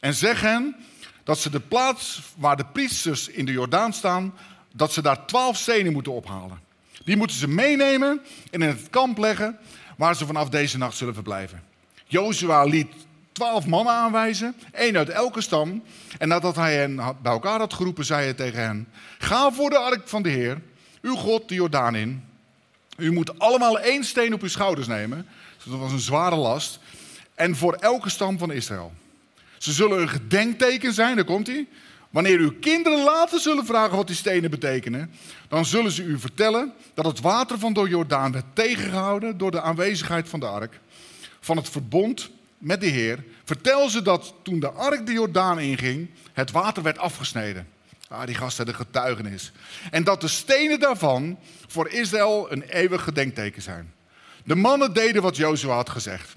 [0.00, 0.76] En zeg hen
[1.24, 4.34] dat ze de plaats waar de priesters in de Jordaan staan,
[4.72, 6.60] dat ze daar twaalf stenen moeten ophalen.
[7.04, 9.58] Die moeten ze meenemen en in het kamp leggen
[9.96, 11.62] waar ze vanaf deze nacht zullen verblijven.
[12.06, 12.92] Jozua liet
[13.32, 15.82] twaalf mannen aanwijzen, één uit elke stam.
[16.18, 19.78] En nadat hij hen bij elkaar had geroepen, zei hij tegen hen: Ga voor de
[19.78, 20.60] ark van de Heer,
[21.02, 22.24] uw God, de Jordaan in.
[22.96, 25.26] U moet allemaal één steen op uw schouders nemen.
[25.64, 26.78] dat was een zware last.
[27.34, 28.92] En voor elke stam van Israël.
[29.58, 31.66] Ze zullen een gedenkteken zijn, daar komt hij.
[32.10, 35.10] Wanneer uw kinderen later zullen vragen wat die stenen betekenen,
[35.48, 39.60] dan zullen ze u vertellen dat het water van de Jordaan werd tegengehouden door de
[39.60, 40.80] aanwezigheid van de ark
[41.40, 43.24] van het verbond met de Heer.
[43.44, 47.68] Vertel ze dat toen de ark de Jordaan inging, het water werd afgesneden.
[48.08, 49.52] Ah, die gasten de getuigenis.
[49.90, 53.94] En dat de stenen daarvan voor Israël een eeuwig gedenkteken zijn.
[54.44, 56.36] De mannen deden wat Jozua had gezegd.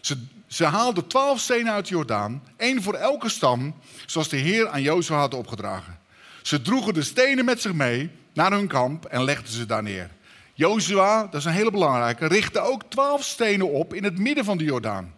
[0.00, 3.74] Ze, ze haalden twaalf stenen uit de Jordaan, één voor elke stam,
[4.06, 5.98] zoals de Heer aan Jozua had opgedragen.
[6.42, 10.10] Ze droegen de stenen met zich mee naar hun kamp en legden ze daar neer.
[10.54, 14.58] Jozua, dat is een hele belangrijke, richtte ook twaalf stenen op in het midden van
[14.58, 15.14] de Jordaan.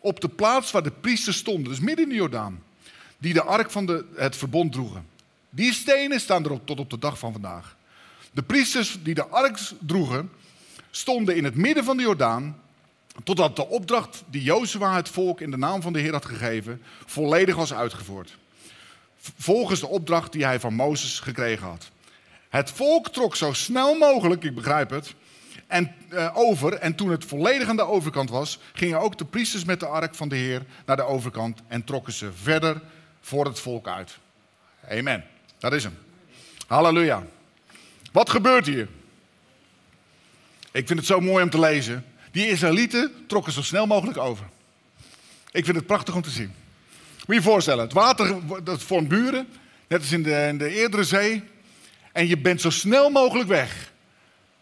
[0.00, 2.62] Op de plaats waar de priesters stonden, dus midden in de Jordaan,
[3.18, 5.06] die de ark van de, het verbond droegen.
[5.50, 7.76] Die stenen staan erop tot op de dag van vandaag.
[8.32, 10.30] De priesters die de ark droegen,
[10.90, 12.56] stonden in het midden van de Jordaan,
[13.22, 16.82] totdat de opdracht die Jozua het volk in de naam van de Heer had gegeven,
[17.06, 18.36] volledig was uitgevoerd.
[19.18, 21.90] Volgens de opdracht die hij van Mozes gekregen had.
[22.48, 25.14] Het volk trok zo snel mogelijk, ik begrijp het,
[25.66, 26.72] en, uh, over.
[26.72, 30.14] En toen het volledig aan de overkant was, gingen ook de priesters met de ark
[30.14, 32.80] van de Heer naar de overkant en trokken ze verder
[33.20, 34.18] voor het volk uit.
[34.90, 35.24] Amen.
[35.58, 35.98] Dat is hem.
[36.66, 37.22] Halleluja.
[38.12, 38.88] Wat gebeurt hier?
[40.70, 42.04] Ik vind het zo mooi om te lezen.
[42.34, 44.46] Die Israëlieten trokken zo snel mogelijk over.
[45.50, 46.52] Ik vind het prachtig om te zien.
[47.16, 49.48] Moet je je voorstellen, het water dat vormt buren,
[49.88, 51.42] net als in de, in de eerdere zee.
[52.12, 53.92] En je bent zo snel mogelijk weg.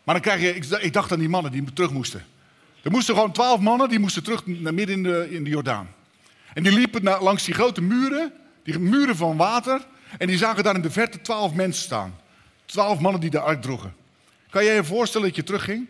[0.04, 2.24] Maar dan krijg je, ik dacht aan die mannen die terug moesten.
[2.82, 5.88] Er moesten gewoon twaalf mannen, die moesten terug naar midden in de, in de Jordaan.
[6.54, 8.32] En die liepen langs die grote muren,
[8.64, 9.86] die muren van water.
[10.18, 12.18] En die zagen daar in de verte twaalf mensen staan.
[12.64, 13.94] Twaalf mannen die de ark droegen.
[14.50, 15.88] Kan jij je voorstellen dat je terugging?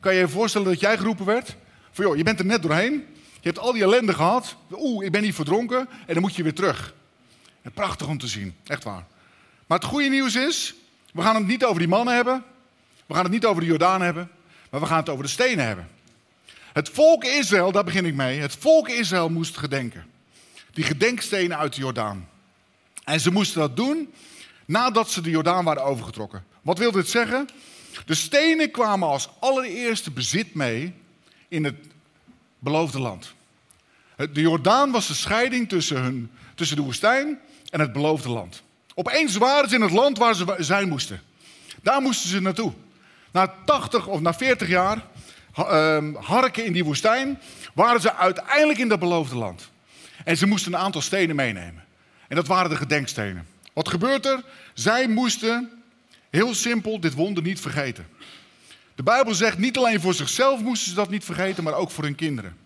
[0.00, 1.56] Kan je je voorstellen dat jij geroepen werd?
[1.92, 2.92] Van joh, je bent er net doorheen.
[3.40, 4.56] Je hebt al die ellende gehad.
[4.72, 5.88] Oeh, ik ben niet verdronken.
[6.06, 6.94] En dan moet je weer terug.
[7.62, 9.06] En prachtig om te zien, echt waar.
[9.66, 10.74] Maar het goede nieuws is,
[11.12, 12.44] we gaan het niet over die mannen hebben.
[13.06, 14.30] We gaan het niet over de Jordaan hebben.
[14.70, 15.88] Maar we gaan het over de stenen hebben.
[16.72, 18.40] Het volk Israël, daar begin ik mee.
[18.40, 20.04] Het volk Israël moest gedenken.
[20.72, 22.28] Die gedenkstenen uit de Jordaan.
[23.04, 24.12] En ze moesten dat doen
[24.64, 26.44] nadat ze de Jordaan waren overgetrokken.
[26.62, 27.48] Wat wil dit zeggen?
[28.06, 30.94] De stenen kwamen als allereerste bezit mee
[31.48, 31.76] in het
[32.58, 33.34] beloofde land.
[34.16, 37.38] De Jordaan was de scheiding tussen, hun, tussen de woestijn
[37.70, 38.62] en het beloofde land.
[38.94, 41.20] Opeens waren ze in het land waar ze zijn moesten.
[41.82, 42.72] Daar moesten ze naartoe.
[43.32, 45.06] Na 80 of na 40 jaar
[45.58, 47.40] uh, harken in die woestijn,
[47.74, 49.70] waren ze uiteindelijk in dat beloofde land.
[50.24, 51.84] En ze moesten een aantal stenen meenemen.
[52.28, 53.46] En dat waren de gedenkstenen.
[53.72, 54.44] Wat gebeurt er?
[54.74, 55.79] Zij moesten
[56.30, 58.06] heel simpel dit wonder niet vergeten.
[58.94, 62.04] De Bijbel zegt niet alleen voor zichzelf moesten ze dat niet vergeten, maar ook voor
[62.04, 62.56] hun kinderen.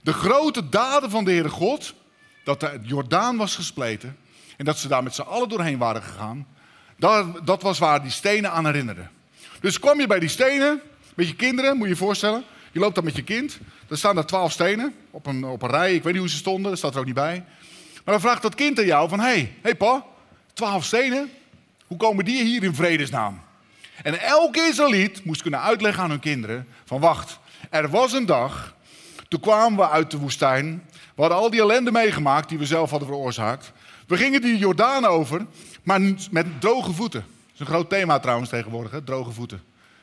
[0.00, 1.94] De grote daden van de Heere God,
[2.44, 4.16] dat de Jordaan was gespleten
[4.56, 6.46] en dat ze daar met z'n allen doorheen waren gegaan,
[6.96, 9.10] dat, dat was waar die stenen aan herinnerden.
[9.60, 10.80] Dus kwam je bij die stenen
[11.14, 12.44] met je kinderen, moet je je voorstellen.
[12.72, 13.58] Je loopt dan met je kind.
[13.88, 15.94] Er staan daar twaalf stenen op een, op een rij.
[15.94, 17.44] Ik weet niet hoe ze stonden, dat staat er ook niet bij.
[18.04, 19.20] Maar dan vraagt dat kind aan jou van...
[19.20, 20.04] Hé, hey, hey pa,
[20.52, 21.30] twaalf stenen?
[21.88, 23.40] Hoe komen die hier in vredesnaam?
[24.02, 26.68] En elke Israëliet moest kunnen uitleggen aan hun kinderen...
[26.84, 27.38] van wacht,
[27.70, 28.76] er was een dag...
[29.28, 30.84] Toen kwamen we uit de woestijn.
[31.14, 33.72] We hadden al die ellende meegemaakt die we zelf hadden veroorzaakt.
[34.06, 35.46] We gingen die Jordaan over,
[35.82, 37.20] maar met droge voeten.
[37.20, 39.62] Dat is een groot thema trouwens tegenwoordig, droge voeten.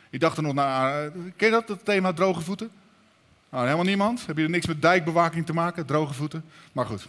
[0.10, 1.12] Ik dacht er nog naar.
[1.12, 2.72] Ken je dat, het thema droge voeten?
[3.50, 4.26] Nou, helemaal niemand?
[4.26, 5.86] Heb je er niks met dijkbewaking te maken?
[5.86, 6.46] Droge voeten?
[6.72, 7.08] Maar goed.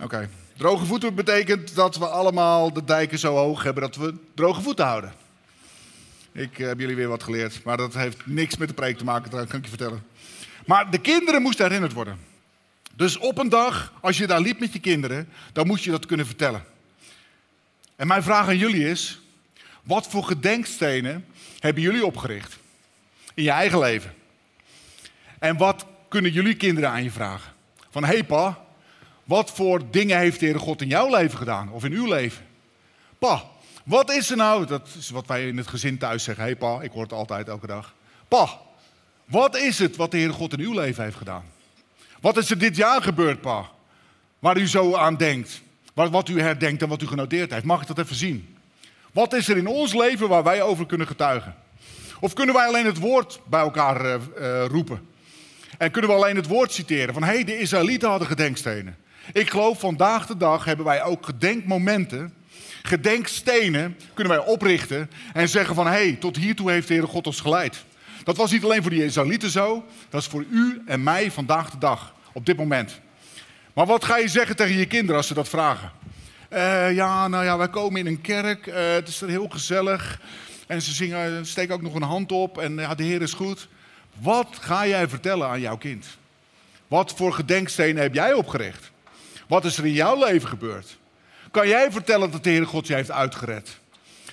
[0.00, 0.28] Oké.
[0.58, 4.86] Droge voeten betekent dat we allemaal de dijken zo hoog hebben dat we droge voeten
[4.86, 5.12] houden.
[6.32, 9.30] Ik heb jullie weer wat geleerd, maar dat heeft niks met de preek te maken,
[9.30, 10.06] dat kan ik je vertellen.
[10.66, 12.18] Maar de kinderen moesten herinnerd worden.
[12.94, 16.06] Dus op een dag, als je daar liep met je kinderen, dan moest je dat
[16.06, 16.64] kunnen vertellen.
[17.96, 19.20] En mijn vraag aan jullie is:
[19.82, 21.24] wat voor gedenkstenen
[21.58, 22.58] hebben jullie opgericht
[23.34, 24.14] in je eigen leven?
[25.38, 27.52] En wat kunnen jullie kinderen aan je vragen?
[27.90, 28.66] Van hé hey pa,
[29.28, 32.44] wat voor dingen heeft de Heere God in jouw leven gedaan of in uw leven?
[33.18, 33.44] Pa,
[33.84, 34.66] wat is er nou?
[34.66, 36.44] Dat is wat wij in het gezin thuis zeggen.
[36.44, 37.94] Hé hey pa, ik hoor het altijd elke dag.
[38.28, 38.48] Pa,
[39.24, 41.44] wat is het wat de Heere God in uw leven heeft gedaan?
[42.20, 43.70] Wat is er dit jaar gebeurd, pa?
[44.38, 45.62] Waar u zo aan denkt.
[45.94, 47.64] Wat u herdenkt en wat u genoteerd heeft.
[47.64, 48.56] Mag ik dat even zien?
[49.12, 51.54] Wat is er in ons leven waar wij over kunnen getuigen?
[52.20, 55.08] Of kunnen wij alleen het woord bij elkaar uh, uh, roepen?
[55.78, 58.96] En kunnen we alleen het woord citeren van hé, hey, de Israëlieten hadden gedenkstenen.
[59.32, 62.34] Ik geloof vandaag de dag hebben wij ook gedenkmomenten,
[62.82, 67.26] gedenkstenen kunnen wij oprichten en zeggen van hé, hey, tot hiertoe heeft de Heere God
[67.26, 67.84] ons geleid.
[68.24, 71.70] Dat was niet alleen voor die Israëlieten zo, dat is voor u en mij vandaag
[71.70, 73.00] de dag, op dit moment.
[73.74, 75.90] Maar wat ga je zeggen tegen je kinderen als ze dat vragen?
[76.52, 80.20] Uh, ja, nou ja, wij komen in een kerk, uh, het is er heel gezellig.
[80.66, 83.68] En ze zingen, steken ook nog een hand op en ja, de Heer is goed.
[84.20, 86.06] Wat ga jij vertellen aan jouw kind?
[86.88, 88.90] Wat voor gedenkstenen heb jij opgericht?
[89.48, 90.98] Wat is er in jouw leven gebeurd?
[91.50, 93.78] Kan jij vertellen dat de Heer God je heeft uitgered?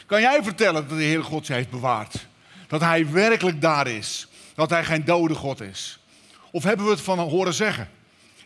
[0.06, 2.28] Kan jij vertellen dat de Heer God je heeft bewaard?
[2.68, 4.28] Dat Hij werkelijk daar is?
[4.56, 6.00] Dat Hij geen dode God is?
[6.52, 7.90] Of hebben we het van horen zeggen?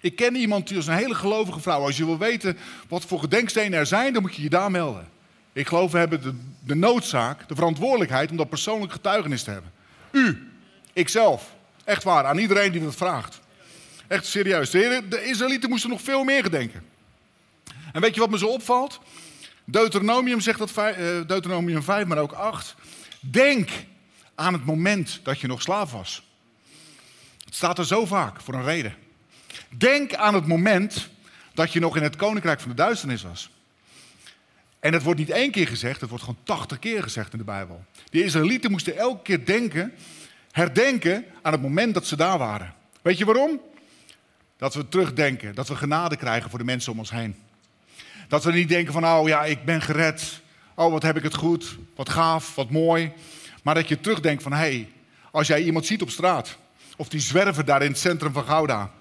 [0.01, 1.82] Ik ken iemand die is een hele gelovige vrouw.
[1.82, 5.08] Als je wil weten wat voor gedenkstenen er zijn, dan moet je je daar melden.
[5.53, 6.34] Ik geloof, we hebben de,
[6.65, 9.71] de noodzaak, de verantwoordelijkheid om dat persoonlijk getuigenis te hebben.
[10.12, 10.51] U,
[10.93, 11.53] ikzelf,
[11.84, 13.39] echt waar, aan iedereen die dat vraagt.
[14.10, 14.69] Echt serieus.
[14.69, 16.84] De, Israëlieten moesten nog veel meer gedenken.
[17.93, 19.00] En weet je wat me zo opvalt?
[19.65, 20.95] Deuteronomium zegt dat, eh,
[21.28, 22.76] Deuteronomium 5, maar ook 8.
[23.19, 23.69] Denk
[24.36, 26.24] aan het moment dat je nog slaaf was.
[27.45, 28.95] Het staat er zo vaak, voor een reden.
[29.69, 31.10] Denk aan het moment
[31.54, 33.50] dat je nog in het koninkrijk van de duisternis was.
[34.80, 37.43] En het wordt niet één keer gezegd, het wordt gewoon tachtig keer gezegd in de
[37.43, 37.86] Bijbel.
[38.10, 39.93] De Israëlieten moesten elke keer denken,
[40.52, 42.74] herdenken aan het moment dat ze daar waren.
[43.02, 43.60] Weet je waarom?
[44.60, 47.36] Dat we terugdenken, dat we genade krijgen voor de mensen om ons heen.
[48.28, 50.41] Dat we niet denken van, oh ja, ik ben gered.
[50.76, 51.78] Oh, wat heb ik het goed.
[51.95, 53.12] Wat gaaf, wat mooi.
[53.63, 54.89] Maar dat je terugdenkt van, hé, hey,
[55.32, 56.58] als jij iemand ziet op straat.
[56.98, 58.91] Of die zwerven daar in het centrum van Gouda.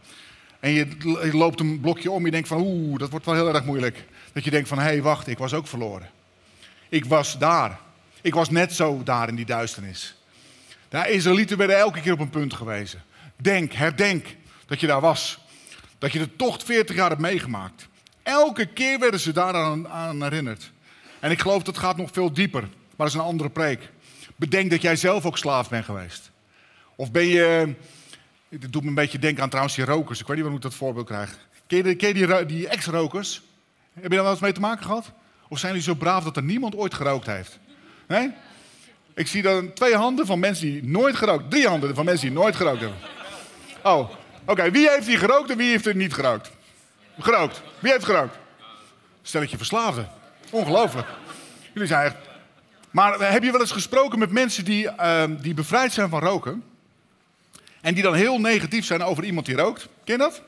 [0.61, 0.89] En je,
[1.33, 4.05] loopt een blokje om, je denkt van oeh, dat wordt wel heel erg moeilijk.
[4.33, 6.11] Dat je denkt van hé, hey, wacht, ik was ook verloren.
[6.89, 7.79] Ik was daar.
[8.21, 10.17] Ik was net zo daar in die duisternis.
[10.89, 13.03] De Israëlieten werden elke keer op een punt gewezen.
[13.37, 14.27] Denk, herdenk
[14.67, 15.39] dat je daar was.
[15.99, 17.89] Dat je de tocht 40 jaar hebt meegemaakt.
[18.23, 20.71] Elke keer werden ze daaraan aan herinnerd.
[21.21, 23.91] En ik geloof dat gaat nog veel dieper, maar dat is een andere preek.
[24.37, 26.31] Bedenk dat jij zelf ook slaaf bent geweest.
[26.97, 27.75] Of ben je
[28.49, 30.21] dit doet me een beetje denken aan trouwens die rokers.
[30.21, 31.39] Ik weet niet waarom ik dat voorbeeld krijg.
[31.67, 33.43] Ken je, ken je die, die ex-rokers?
[33.93, 35.13] Heb je daar wel eens mee te maken gehad?
[35.49, 37.59] Of zijn jullie zo braaf dat er niemand ooit gerookt heeft?
[38.07, 38.31] Nee?
[39.15, 41.51] Ik zie dan twee handen van mensen die nooit gerookt.
[41.51, 42.99] Drie handen van mensen die nooit gerookt hebben.
[43.83, 44.11] Oh,
[44.49, 44.71] oké.
[44.71, 46.51] Wie heeft hier gerookt en wie heeft er niet gerookt?
[47.19, 47.63] Gerookt.
[47.79, 48.37] Wie heeft gerookt?
[49.23, 50.09] Stelletje verslaafden.
[50.51, 51.07] Ongelooflijk.
[51.73, 52.17] Jullie zijn echt...
[52.91, 56.65] Maar heb je wel eens gesproken met mensen die, uh, die bevrijd zijn van roken?
[57.81, 59.89] En die dan heel negatief zijn over iemand die rookt.
[60.05, 60.43] Ken je dat?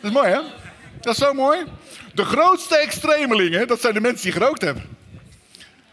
[0.00, 0.40] Dat is mooi, hè?
[1.00, 1.64] Dat is zo mooi.
[2.14, 4.84] De grootste extremelingen, dat zijn de mensen die gerookt hebben.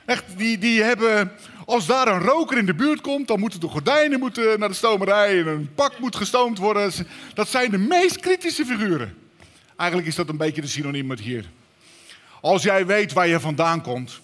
[0.05, 1.31] Echt, die, die hebben,
[1.65, 4.75] als daar een roker in de buurt komt, dan moeten de gordijnen moeten naar de
[4.75, 6.91] stomerij en een pak moet gestoomd worden.
[7.33, 9.17] Dat zijn de meest kritische figuren.
[9.77, 11.45] Eigenlijk is dat een beetje de synoniem met hier.
[12.41, 14.19] Als jij weet waar je vandaan komt,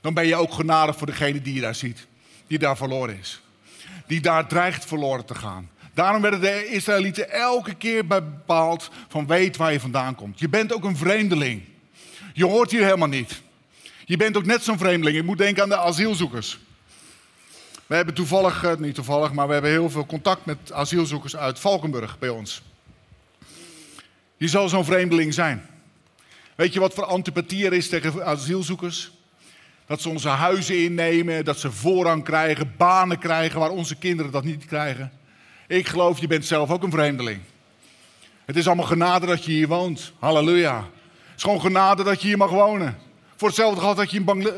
[0.00, 2.06] dan ben je ook genadig voor degene die je daar ziet,
[2.46, 3.40] die daar verloren is.
[4.06, 5.70] Die daar dreigt verloren te gaan.
[5.94, 10.38] Daarom werden de Israëlieten elke keer bepaald van weet waar je vandaan komt.
[10.38, 11.62] Je bent ook een vreemdeling.
[12.32, 13.42] Je hoort hier helemaal niet.
[14.04, 15.18] Je bent ook net zo'n vreemdeling.
[15.18, 16.58] Ik moet denken aan de asielzoekers.
[17.86, 21.58] We hebben toevallig, eh, niet toevallig, maar we hebben heel veel contact met asielzoekers uit
[21.58, 22.62] Valkenburg bij ons.
[24.36, 25.66] Je zal zo'n vreemdeling zijn.
[26.54, 29.12] Weet je wat voor antipathie er is tegen asielzoekers?
[29.86, 34.44] Dat ze onze huizen innemen, dat ze voorrang krijgen, banen krijgen waar onze kinderen dat
[34.44, 35.12] niet krijgen.
[35.68, 37.40] Ik geloof, je bent zelf ook een vreemdeling.
[38.44, 40.12] Het is allemaal genade dat je hier woont.
[40.18, 40.76] Halleluja.
[40.76, 42.98] Het is gewoon genade dat je hier mag wonen.
[43.36, 44.50] Voor hetzelfde geld dat je in, Bangla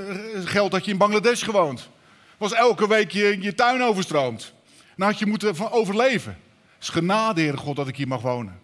[0.44, 1.88] geld dat je in Bangladesh gewoond.
[2.36, 4.52] Was elke week je, je tuin overstroomd.
[4.96, 6.38] Dan had je moeten overleven.
[6.74, 8.60] Het is genade, Heer God, dat ik hier mag wonen.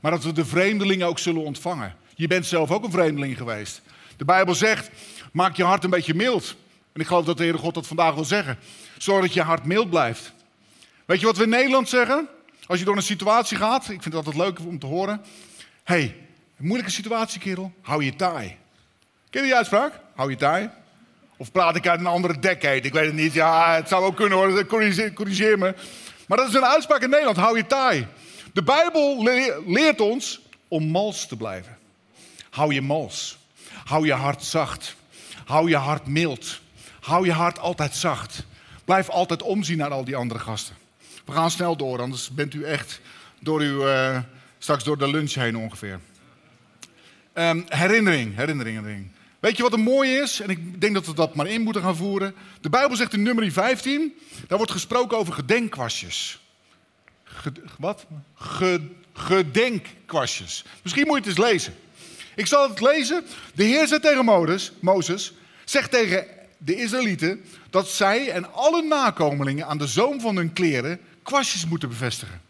[0.00, 1.96] Maar dat we de vreemdelingen ook zullen ontvangen.
[2.14, 3.82] Je bent zelf ook een vreemdeling geweest.
[4.16, 4.90] De Bijbel zegt,
[5.32, 6.56] maak je hart een beetje mild.
[6.92, 8.58] En ik geloof dat de Heere God dat vandaag wil zeggen.
[8.98, 10.32] Zorg dat je hart mild blijft.
[11.04, 12.28] Weet je wat we in Nederland zeggen?
[12.66, 15.20] Als je door een situatie gaat, ik vind het altijd leuk om te horen.
[15.84, 16.16] hey,
[16.56, 18.56] moeilijke situatie, kerel, hou je taai.
[19.30, 20.00] Ken je die uitspraak?
[20.14, 20.70] Hou je taai.
[21.36, 22.80] Of praat ik uit een andere decade?
[22.80, 23.32] Ik weet het niet.
[23.32, 24.66] Ja, het zou ook kunnen hoor,
[25.14, 25.74] corrigeer, me.
[26.28, 28.06] Maar dat is een uitspraak in Nederland, hou je taai.
[28.52, 29.22] De Bijbel
[29.66, 31.78] leert ons om mals te blijven.
[32.50, 33.38] Hou je mals.
[33.84, 34.96] Hou je hart zacht.
[35.44, 36.60] Hou je hart mild.
[37.00, 38.44] Hou je hart altijd zacht.
[38.84, 40.74] Blijf altijd omzien naar al die andere gasten.
[41.24, 43.00] We gaan snel door, anders bent u echt
[43.40, 44.18] door uw, uh,
[44.58, 46.00] straks door de lunch heen ongeveer.
[47.34, 49.10] Um, herinnering, herinnering, herinnering.
[49.46, 50.40] Weet je wat er mooi is?
[50.40, 52.34] En ik denk dat we dat maar in moeten gaan voeren.
[52.60, 56.40] De Bijbel zegt in nummer 15, daar wordt gesproken over gedenkkwastjes.
[57.78, 58.06] wat?
[59.12, 60.64] gedenkkwastjes.
[60.82, 61.74] Misschien moet je het eens lezen.
[62.34, 63.24] Ik zal het lezen.
[63.54, 64.24] De Heer zei tegen
[64.80, 65.32] Mozes,
[65.64, 66.26] zegt tegen
[66.58, 71.88] de Israëlieten dat zij en alle nakomelingen aan de zoom van hun kleren kwastjes moeten
[71.88, 72.40] bevestigen.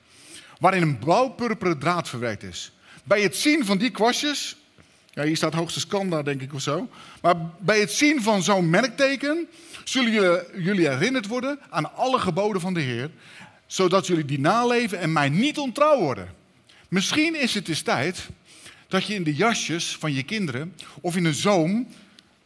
[0.59, 2.73] Waarin een blauw-purperen draad verwerkt is.
[3.05, 4.57] Bij het zien van die kwastjes,
[5.17, 6.89] ja, hier staat hoogste skanda denk ik of zo.
[7.23, 9.49] Maar bij het zien van zo'n merkteken
[9.85, 13.11] zullen jullie herinnerd worden aan alle geboden van de Heer.
[13.67, 16.35] Zodat jullie die naleven en mij niet ontrouw worden.
[16.89, 18.29] Misschien is het eens tijd
[18.89, 21.89] dat je in de jasjes van je kinderen of in een zoom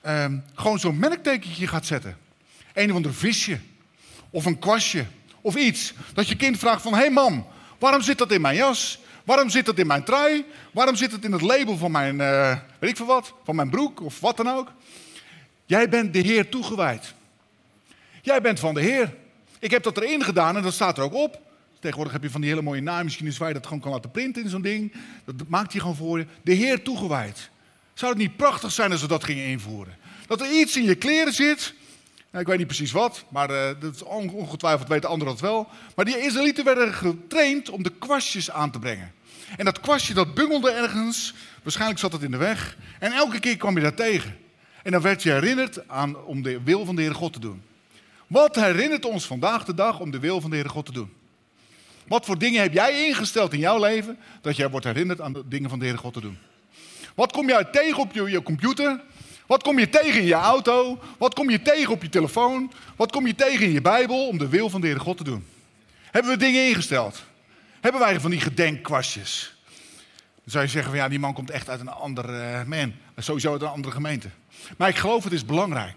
[0.01, 2.17] eh, gewoon zo'n merktekentje gaat zetten.
[2.75, 3.59] Een of ander visje
[4.31, 5.05] of een kwastje
[5.41, 5.93] of iets.
[6.15, 7.47] Dat je kind vraagt van, hé hey mam,
[7.79, 8.99] waarom zit dat in mijn jas?
[9.25, 10.45] Waarom zit dat in mijn trui?
[10.73, 13.71] Waarom zit het in het label van mijn, uh, weet ik veel wat, van mijn
[13.71, 14.73] broek of wat dan ook?
[15.67, 17.15] Jij bent de Heer toegewijd.
[18.23, 19.15] Jij bent van de Heer.
[19.59, 21.41] Ik heb dat erin gedaan en dat staat er ook op.
[21.79, 24.43] Tegenwoordig heb je van die hele mooie naaimachines waar je dat gewoon kan laten printen
[24.43, 24.93] in zo'n ding.
[25.25, 26.27] Dat maakt hij gewoon voor je.
[26.43, 27.51] De Heer toegewijd.
[27.95, 29.97] Zou het niet prachtig zijn als we dat gingen invoeren?
[30.27, 31.75] Dat er iets in je kleren zit
[32.33, 35.69] ik weet niet precies wat, maar uh, dat is ongetwijfeld weten anderen dat wel.
[35.97, 39.13] Maar die Israëlieten werden getraind om de kwastjes aan te brengen.
[39.57, 42.77] En dat kwastje dat bungelde ergens, waarschijnlijk zat het in de weg.
[42.99, 44.39] En elke keer kwam je daar tegen.
[44.83, 47.63] En dan werd je herinnerd aan, om de wil van de Heere God te doen.
[48.27, 51.13] Wat herinnert ons vandaag de dag om de wil van de Heere God te doen?
[52.07, 55.49] Wat voor dingen heb jij ingesteld in jouw leven dat jij wordt herinnerd aan de
[55.49, 56.39] dingen van de Heere God te doen?
[57.15, 59.01] Wat kom jij tegen op je computer
[59.51, 60.99] wat kom je tegen in je auto?
[61.19, 62.73] Wat kom je tegen op je telefoon?
[62.97, 65.25] Wat kom je tegen in je Bijbel om de wil van de Heer God te
[65.25, 65.47] doen?
[66.11, 67.23] Hebben we dingen ingesteld?
[67.81, 69.57] Hebben wij van die gedenkkwastjes?
[70.35, 72.93] Dan zou je zeggen van ja, die man komt echt uit een andere uh, man.
[73.17, 74.29] Sowieso uit een andere gemeente.
[74.77, 75.97] Maar ik geloof het is belangrijk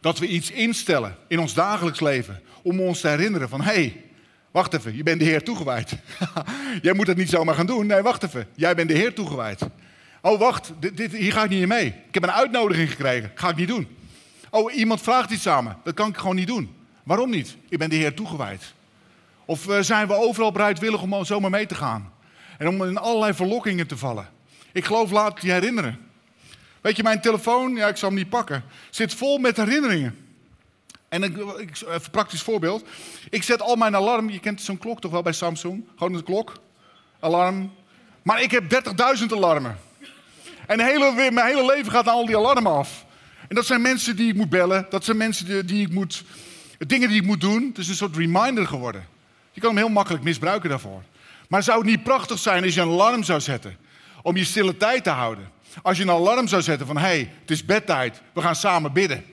[0.00, 4.04] dat we iets instellen in ons dagelijks leven om ons te herinneren van hé, hey,
[4.50, 5.92] wacht even, je bent de Heer toegewijd.
[6.82, 7.86] Jij moet dat niet zomaar gaan doen.
[7.86, 9.60] Nee, wacht even, jij bent de Heer toegewijd.
[10.20, 11.86] Oh, wacht, dit, hier ga ik niet mee.
[11.86, 13.32] Ik heb een uitnodiging gekregen.
[13.34, 13.96] Ga ik niet doen.
[14.50, 15.76] Oh, iemand vraagt iets samen.
[15.84, 16.74] Dat kan ik gewoon niet doen.
[17.02, 17.56] Waarom niet?
[17.68, 18.74] Ik ben de Heer toegewijd.
[19.44, 22.12] Of uh, zijn we overal bereidwillig om zomaar mee te gaan?
[22.58, 24.28] En om in allerlei verlokkingen te vallen.
[24.72, 25.98] Ik geloof, laat je herinneren.
[26.80, 30.16] Weet je, mijn telefoon, ja, ik zal hem niet pakken, zit vol met herinneringen.
[31.08, 32.88] En ik, even een praktisch voorbeeld.
[33.30, 35.84] Ik zet al mijn alarm, je kent zo'n klok toch wel bij Samsung?
[35.96, 36.52] Gewoon een klok,
[37.20, 37.72] alarm.
[38.22, 38.84] Maar ik heb
[39.20, 39.78] 30.000 alarmen.
[40.70, 43.04] En hele, mijn hele leven gaat al die alarmen af.
[43.48, 44.86] En dat zijn mensen die ik moet bellen.
[44.90, 46.24] Dat zijn mensen die, die ik moet,
[46.78, 47.66] dingen die ik moet doen.
[47.68, 49.06] Het is een soort reminder geworden.
[49.52, 51.02] Je kan hem heel makkelijk misbruiken daarvoor.
[51.48, 53.76] Maar zou het niet prachtig zijn als je een alarm zou zetten?
[54.22, 55.50] om je stille tijd te houden.
[55.82, 58.92] Als je een alarm zou zetten van hé, hey, het is bedtijd, we gaan samen
[58.92, 59.24] bidden.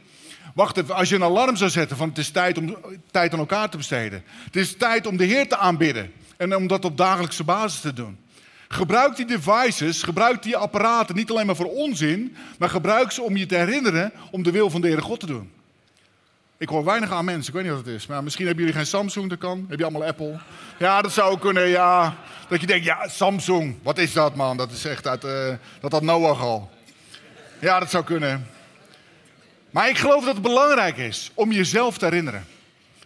[0.53, 2.77] Wacht even, als je een alarm zou zetten van het is tijd om
[3.11, 4.23] tijd aan elkaar te besteden.
[4.43, 7.93] Het is tijd om de Heer te aanbidden en om dat op dagelijkse basis te
[7.93, 8.17] doen.
[8.67, 13.37] Gebruik die devices, gebruik die apparaten niet alleen maar voor onzin, maar gebruik ze om
[13.37, 15.51] je te herinneren om de wil van de Heere God te doen.
[16.57, 18.07] Ik hoor weinig aan mensen, ik weet niet wat het is.
[18.07, 19.65] Maar misschien hebben jullie geen Samsung, dat kan.
[19.69, 20.39] Heb je allemaal Apple?
[20.79, 22.15] Ja, dat zou kunnen, ja.
[22.49, 24.57] Dat je denkt, ja, Samsung, wat is dat man?
[24.57, 26.69] Dat is echt uit, uh, dat had Noach al.
[27.59, 28.47] Ja, dat zou kunnen.
[29.69, 32.45] Maar ik geloof dat het belangrijk is om jezelf te herinneren.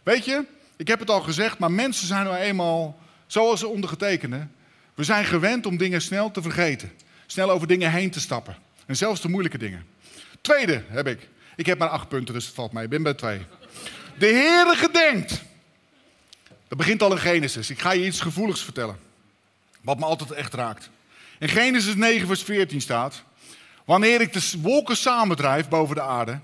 [0.03, 0.45] Weet je,
[0.75, 4.47] ik heb het al gezegd, maar mensen zijn nou eenmaal, zoals de ondergetekende,
[5.01, 6.91] we zijn gewend om dingen snel te vergeten.
[7.25, 8.55] Snel over dingen heen te stappen.
[8.85, 9.85] En zelfs de moeilijke dingen.
[10.41, 11.29] Tweede heb ik.
[11.55, 12.83] Ik heb maar acht punten, dus het valt mij.
[12.83, 13.45] Ik ben bij twee.
[14.17, 15.41] De Heere gedenkt.
[16.67, 17.69] Dat begint al in Genesis.
[17.69, 18.97] Ik ga je iets gevoeligs vertellen.
[19.81, 20.89] Wat me altijd echt raakt.
[21.39, 23.23] In Genesis 9, vers 14 staat.
[23.85, 26.39] Wanneer ik de wolken samendrijf boven de aarde.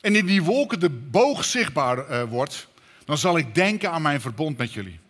[0.00, 2.68] En in die wolken de boog zichtbaar uh, wordt.
[3.04, 5.00] Dan zal ik denken aan mijn verbond met jullie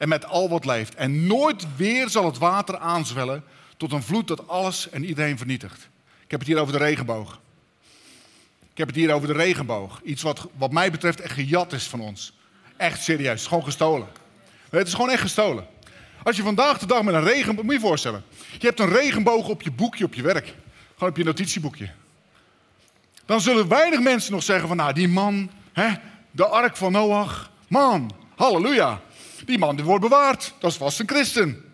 [0.00, 0.94] en met al wat leeft.
[0.94, 3.44] En nooit weer zal het water aanzwellen
[3.76, 5.88] tot een vloed dat alles en iedereen vernietigt.
[6.24, 7.40] Ik heb het hier over de regenboog.
[8.72, 10.00] Ik heb het hier over de regenboog.
[10.02, 12.32] Iets wat, wat mij betreft echt gejat is van ons.
[12.76, 13.46] Echt serieus.
[13.46, 14.08] Gewoon gestolen.
[14.70, 15.66] Het is gewoon echt gestolen.
[16.22, 17.64] Als je vandaag de dag met een regenboog...
[17.64, 18.24] Moet je je voorstellen.
[18.58, 20.54] Je hebt een regenboog op je boekje op je werk.
[20.94, 21.90] Gewoon op je notitieboekje.
[23.26, 24.76] Dan zullen weinig mensen nog zeggen van...
[24.76, 25.88] Nou, die man, hè,
[26.30, 27.50] de ark van Noach.
[27.68, 29.00] Man, halleluja.
[29.44, 30.54] Die man die wordt bewaard.
[30.58, 31.64] Dat vast een christen.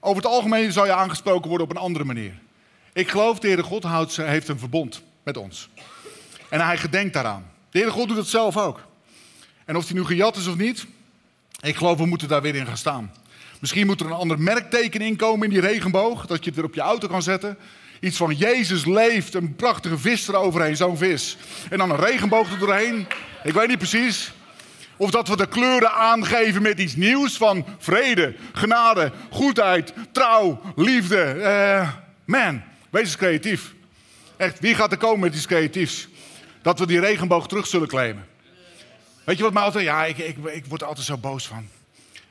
[0.00, 2.38] Over het algemeen zou je aangesproken worden op een andere manier.
[2.92, 5.68] Ik geloof, de Heere God heeft een verbond met ons.
[6.48, 7.50] En hij gedenkt daaraan.
[7.70, 8.86] De Heere God doet het zelf ook.
[9.64, 10.86] En of hij nu gejat is of niet,
[11.60, 13.12] ik geloof we moeten daar weer in gaan staan.
[13.60, 16.74] Misschien moet er een ander merkteken inkomen in die regenboog, dat je het weer op
[16.74, 17.58] je auto kan zetten.
[18.00, 21.36] Iets van Jezus leeft, een prachtige vis eroverheen, zo'n vis.
[21.70, 23.06] En dan een regenboog er doorheen.
[23.44, 24.32] Ik weet niet precies.
[24.96, 31.34] Of dat we de kleuren aangeven met iets nieuws van vrede, genade, goedheid, trouw, liefde.
[31.36, 31.92] Uh,
[32.24, 33.74] man, wees eens creatief.
[34.36, 36.08] Echt, wie gaat er komen met iets creatiefs?
[36.62, 38.26] Dat we die regenboog terug zullen claimen.
[39.24, 39.84] Weet je wat mij altijd...
[39.84, 41.68] Ja, ik, ik, ik word er altijd zo boos van.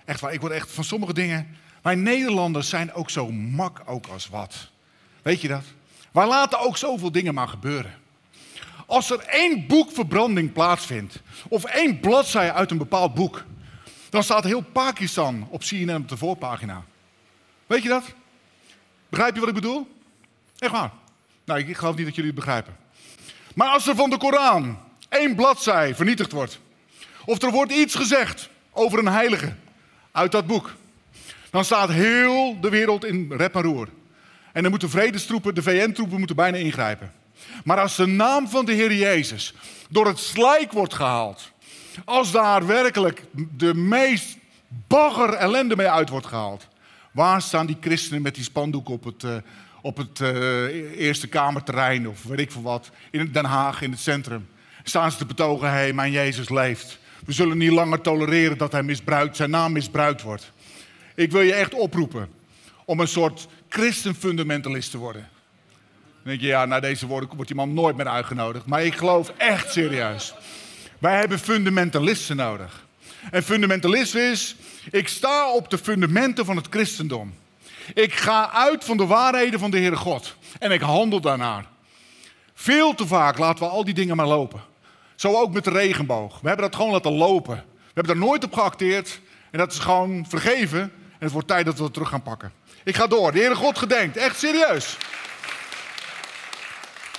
[0.06, 1.58] Echt waar, ik word echt van sommige dingen...
[1.82, 4.70] Wij Nederlanders zijn ook zo mak ook als wat.
[5.22, 5.64] Weet je dat?
[6.12, 7.94] Wij laten ook zoveel dingen maar gebeuren.
[8.86, 13.44] Als er één boekverbranding plaatsvindt, of één bladzij uit een bepaald boek,
[14.10, 16.84] dan staat heel Pakistan op CNN op de voorpagina.
[17.68, 18.04] Weet je dat?
[19.10, 19.88] Begrijp je wat ik bedoel?
[20.58, 20.92] Echt waar.
[21.46, 22.76] Nou, ik geloof niet dat jullie het begrijpen.
[23.56, 24.80] Maar als er van de Koran
[25.10, 26.60] één bladzij vernietigd wordt,
[27.26, 29.56] of er wordt iets gezegd over een heilige
[30.12, 30.76] uit dat boek,
[31.50, 33.90] dan staat heel de wereld in rep en roer.
[34.52, 37.14] En dan moeten vredestroepen, de VN-troepen moeten bijna ingrijpen.
[37.64, 39.54] Maar als de naam van de Heer Jezus
[39.90, 41.52] door het slijk wordt gehaald,
[42.06, 43.24] als daar werkelijk
[43.58, 44.38] de meest
[44.88, 46.68] bagger ellende mee uit wordt gehaald,
[47.12, 49.36] waar staan die christenen met die spandoek op het, uh,
[49.82, 54.00] op het uh, Eerste Kamerterrein of weet ik veel wat, in Den Haag, in het
[54.00, 54.48] centrum?
[54.84, 57.00] Staan ze te betogen, hé, hey, mijn Jezus leeft.
[57.26, 60.52] We zullen niet langer tolereren dat hij misbruikt, zijn naam misbruikt wordt.
[61.16, 62.30] Ik wil je echt oproepen
[62.86, 65.30] om een soort christenfundamentalist te worden
[66.32, 68.66] denk je, ja, na deze woorden wordt die man nooit meer uitgenodigd.
[68.66, 70.34] Maar ik geloof echt serieus.
[71.00, 72.86] Wij hebben fundamentalisten nodig.
[73.32, 74.56] En fundamentalisme is,
[74.92, 77.34] ik sta op de fundamenten van het christendom.
[77.94, 80.36] Ik ga uit van de waarheden van de Heere God.
[80.60, 81.66] En ik handel daarnaar.
[82.54, 84.62] Veel te vaak laten we al die dingen maar lopen.
[85.16, 86.40] Zo ook met de regenboog.
[86.42, 87.56] We hebben dat gewoon laten lopen.
[87.56, 89.20] We hebben daar nooit op geacteerd.
[89.52, 90.80] En dat is gewoon vergeven.
[90.82, 92.52] En het wordt tijd dat we het terug gaan pakken.
[92.84, 93.32] Ik ga door.
[93.32, 94.18] De Heere God gedenkt.
[94.18, 94.98] Echt serieus.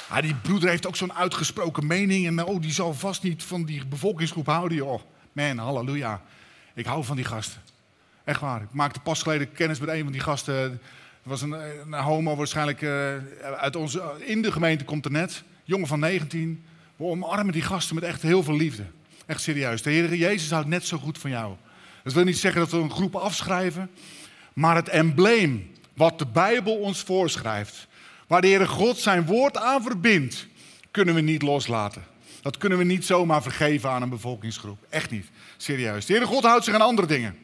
[0.08, 2.26] Ah, die broeder heeft ook zo'n uitgesproken mening.
[2.26, 4.76] En oh, die zal vast niet van die bevolkingsgroep houden.
[4.76, 5.00] Joh.
[5.32, 6.22] Man, halleluja.
[6.74, 7.60] Ik hou van die gasten.
[8.24, 8.62] Echt waar.
[8.62, 10.54] Ik maakte pas geleden kennis met een van die gasten.
[10.54, 10.80] Het
[11.22, 13.14] was een, een homo waarschijnlijk uh,
[13.56, 15.42] uit onze, in de gemeente komt er net.
[15.64, 16.64] Jongen van 19.
[16.96, 18.84] We omarmen die gasten met echt heel veel liefde.
[19.26, 19.82] Echt serieus.
[19.82, 21.54] De Heer Jezus houdt net zo goed van jou.
[22.02, 23.90] Dat wil niet zeggen dat we een groep afschrijven.
[24.52, 27.86] Maar het embleem wat de Bijbel ons voorschrijft
[28.26, 30.46] Waar de Heere God zijn woord aan verbindt,
[30.90, 32.04] kunnen we niet loslaten.
[32.42, 34.78] Dat kunnen we niet zomaar vergeven aan een bevolkingsgroep.
[34.88, 35.26] Echt niet.
[35.56, 36.06] Serieus.
[36.06, 37.36] De Heere God houdt zich aan andere dingen.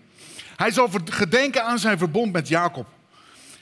[0.57, 2.87] Hij zal gedenken aan zijn verbond met Jacob.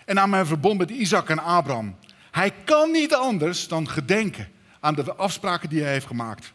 [0.05, 1.97] En aan mijn verbond met Isaac en Abraham.
[2.31, 4.49] Hij kan niet anders dan gedenken
[4.81, 6.53] aan de afspraken die hij heeft gemaakt.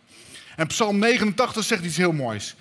[0.55, 2.55] En Psalm 89 zegt iets heel moois.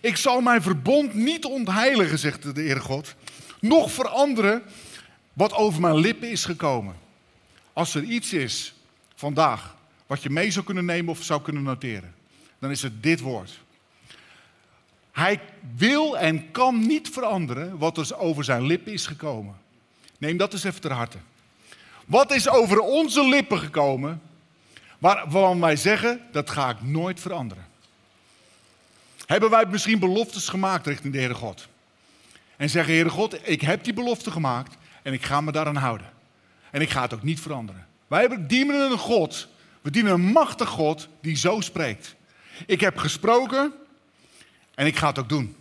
[0.00, 3.14] Ik zal mijn verbond niet ontheiligen, zegt de Heere God.
[3.60, 4.62] Nog veranderen
[5.32, 6.94] wat over mijn lippen is gekomen.
[7.78, 8.74] Als er iets is
[9.14, 9.76] vandaag
[10.06, 12.14] wat je mee zou kunnen nemen of zou kunnen noteren,
[12.58, 13.58] dan is het dit woord.
[15.12, 15.40] Hij
[15.76, 19.56] wil en kan niet veranderen wat er over zijn lippen is gekomen.
[20.18, 21.18] Neem dat eens even ter harte.
[22.04, 24.22] Wat is over onze lippen gekomen
[24.98, 27.66] waarvan wij zeggen, dat ga ik nooit veranderen?
[29.26, 31.68] Hebben wij misschien beloftes gemaakt richting de Heere God?
[32.56, 36.16] En zeggen, Heere God, ik heb die belofte gemaakt en ik ga me daaraan houden.
[36.70, 37.86] En ik ga het ook niet veranderen.
[38.06, 39.48] Wij dienen een God,
[39.80, 42.16] we dienen een machtig God die zo spreekt.
[42.66, 43.72] Ik heb gesproken
[44.74, 45.56] en ik ga het ook doen.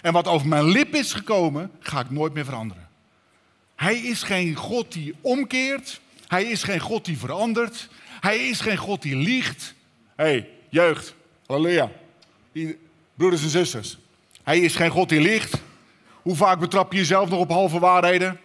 [0.00, 2.88] En wat over mijn lip is gekomen, ga ik nooit meer veranderen.
[3.74, 6.00] Hij is geen God die omkeert.
[6.26, 7.88] Hij is geen God die verandert.
[8.20, 9.74] Hij is geen God die liegt.
[10.16, 11.14] Hey, jeugd,
[11.46, 11.90] halleluja.
[13.14, 13.98] Broeders en zusters.
[14.42, 15.60] Hij is geen God die liegt.
[16.22, 18.40] Hoe vaak betrap je jezelf nog op halve waarheden?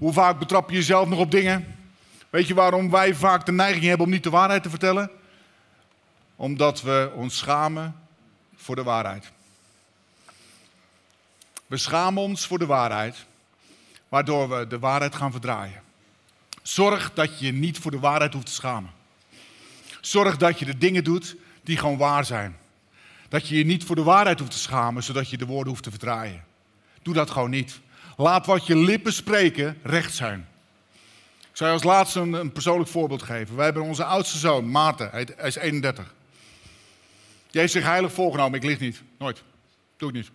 [0.00, 1.76] Hoe vaak betrap je jezelf nog op dingen?
[2.30, 5.10] Weet je waarom wij vaak de neiging hebben om niet de waarheid te vertellen?
[6.36, 7.96] Omdat we ons schamen
[8.56, 9.30] voor de waarheid.
[11.66, 13.26] We schamen ons voor de waarheid,
[14.08, 15.82] waardoor we de waarheid gaan verdraaien.
[16.62, 18.90] Zorg dat je je niet voor de waarheid hoeft te schamen.
[20.00, 22.56] Zorg dat je de dingen doet die gewoon waar zijn.
[23.28, 25.84] Dat je je niet voor de waarheid hoeft te schamen, zodat je de woorden hoeft
[25.84, 26.44] te verdraaien.
[27.02, 27.80] Doe dat gewoon niet.
[28.20, 30.48] Laat wat je lippen spreken recht zijn.
[31.40, 33.56] Ik zou je als laatste een, een persoonlijk voorbeeld geven.
[33.56, 36.14] Wij hebben onze oudste zoon, Maarten, hij, is 31.
[37.50, 39.02] Die heeft zich heilig voorgenomen, ik lig niet.
[39.18, 39.42] Nooit.
[39.96, 40.30] Doe ik niet.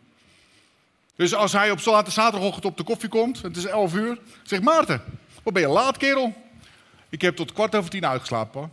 [1.15, 5.01] Dus als hij op zaterdagochtend op de koffie komt, het is 11 uur, zegt Maarten,
[5.43, 6.33] wat ben je laat kerel?
[7.09, 8.71] Ik heb tot kwart over tien uitgeslapen.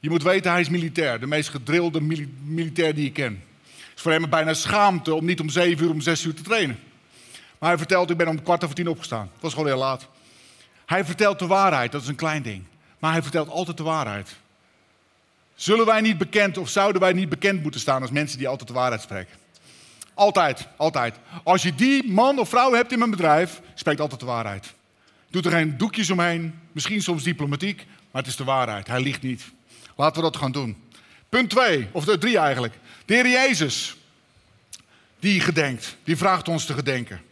[0.00, 1.20] Je moet weten, hij is militair.
[1.20, 2.00] De meest gedrilde
[2.44, 3.42] militair die ik ken.
[3.64, 6.42] Het is voor hem bijna schaamte om niet om zeven uur, om zes uur te
[6.42, 6.78] trainen.
[7.66, 9.30] Hij vertelt, ik ben om kwart over tien opgestaan.
[9.32, 10.06] Het was gewoon heel laat.
[10.86, 12.64] Hij vertelt de waarheid, dat is een klein ding.
[12.98, 14.36] Maar hij vertelt altijd de waarheid.
[15.54, 18.68] Zullen wij niet bekend of zouden wij niet bekend moeten staan als mensen die altijd
[18.68, 19.36] de waarheid spreken?
[20.14, 21.14] Altijd, altijd.
[21.42, 24.74] Als je die man of vrouw hebt in mijn bedrijf, spreekt altijd de waarheid.
[25.30, 28.86] Doet er geen doekjes omheen, misschien soms diplomatiek, maar het is de waarheid.
[28.86, 29.44] Hij liegt niet.
[29.96, 30.82] Laten we dat gaan doen.
[31.28, 32.74] Punt 2, of drie eigenlijk.
[33.04, 33.96] De Heer Jezus,
[35.18, 37.25] die gedenkt, die vraagt ons te gedenken.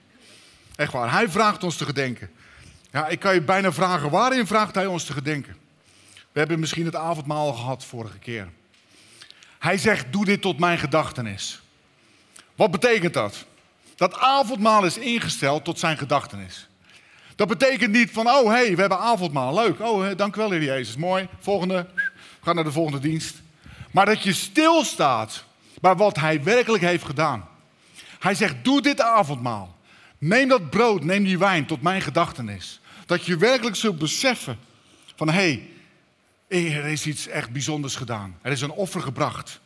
[0.77, 2.31] Echt waar, hij vraagt ons te gedenken.
[2.91, 5.57] Ja, ik kan je bijna vragen, waarin vraagt hij ons te gedenken?
[6.33, 8.49] We hebben misschien het avondmaal gehad vorige keer.
[9.59, 11.62] Hij zegt, doe dit tot mijn gedachtenis.
[12.55, 13.45] Wat betekent dat?
[13.97, 16.68] Dat avondmaal is ingesteld tot zijn gedachtenis.
[17.37, 19.81] Dat betekent niet van, oh hé, hey, we hebben avondmaal, leuk.
[19.81, 21.29] Oh, dank u wel, Heer Jezus, mooi.
[21.39, 21.87] Volgende,
[22.43, 23.43] ga naar de volgende dienst.
[23.91, 25.45] Maar dat je stilstaat
[25.81, 27.49] bij wat hij werkelijk heeft gedaan.
[28.18, 29.74] Hij zegt, doe dit avondmaal.
[30.25, 32.81] Neem dat brood, neem die wijn tot mijn gedachtenis.
[33.07, 34.59] Dat je werkelijk zult beseffen
[35.16, 35.68] van, hé,
[36.49, 38.39] hey, er is iets echt bijzonders gedaan.
[38.43, 39.61] Er is een offer gebracht.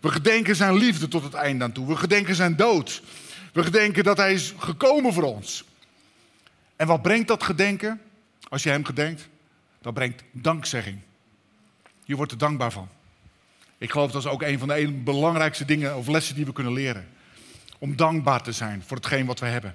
[0.00, 1.86] We gedenken zijn liefde tot het einde aan toe.
[1.86, 3.02] We gedenken zijn dood.
[3.52, 5.64] We gedenken dat hij is gekomen voor ons.
[6.76, 8.00] En wat brengt dat gedenken?
[8.48, 9.28] Als je hem gedenkt,
[9.80, 10.98] dat brengt dankzegging.
[12.04, 12.88] Je wordt er dankbaar van.
[13.78, 16.72] Ik geloof dat is ook een van de belangrijkste dingen of lessen die we kunnen
[16.72, 17.08] leren.
[17.78, 19.74] Om dankbaar te zijn voor hetgeen wat we hebben.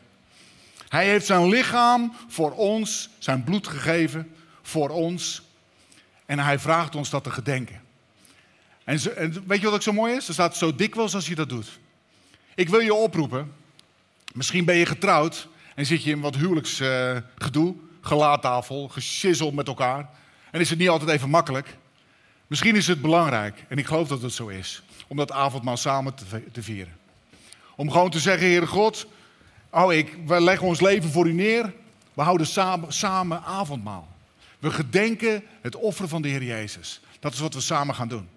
[0.89, 5.41] Hij heeft zijn lichaam voor ons, zijn bloed gegeven voor ons.
[6.25, 7.81] En hij vraagt ons dat te gedenken.
[8.83, 8.99] En,
[9.47, 10.27] weet je wat ook zo mooi is?
[10.27, 11.79] Er staat zo dikwijls als je dat doet.
[12.55, 13.53] Ik wil je oproepen.
[14.33, 18.91] Misschien ben je getrouwd en zit je in wat huwelijksgedoe, uh, gelaattafel,
[19.53, 20.09] met elkaar.
[20.51, 21.77] En is het niet altijd even makkelijk.
[22.47, 26.13] Misschien is het belangrijk, en ik geloof dat het zo is, om dat avondmaal samen
[26.13, 26.97] te, te vieren.
[27.75, 29.07] Om gewoon te zeggen, Heere God,
[29.69, 31.73] oh, ik, we leggen ons leven voor u neer.
[32.13, 34.07] We houden samen, samen avondmaal.
[34.59, 37.01] We gedenken het offer van de Heer Jezus.
[37.19, 38.27] Dat is wat we samen gaan doen.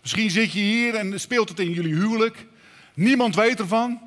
[0.00, 2.46] Misschien zit je hier en speelt het in jullie huwelijk.
[2.94, 4.00] Niemand weet ervan.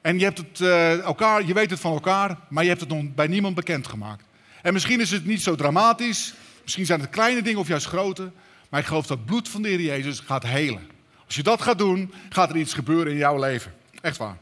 [0.00, 2.90] En je, hebt het, uh, elkaar, je weet het van elkaar, maar je hebt het
[2.90, 4.24] nog bij niemand bekendgemaakt.
[4.62, 6.34] En misschien is het niet zo dramatisch.
[6.62, 8.30] Misschien zijn het kleine dingen of juist grote.
[8.68, 10.86] Maar ik geloof dat het bloed van de Heer Jezus gaat helen.
[11.26, 13.74] Als je dat gaat doen, gaat er iets gebeuren in jouw leven.
[14.00, 14.36] Echt waar.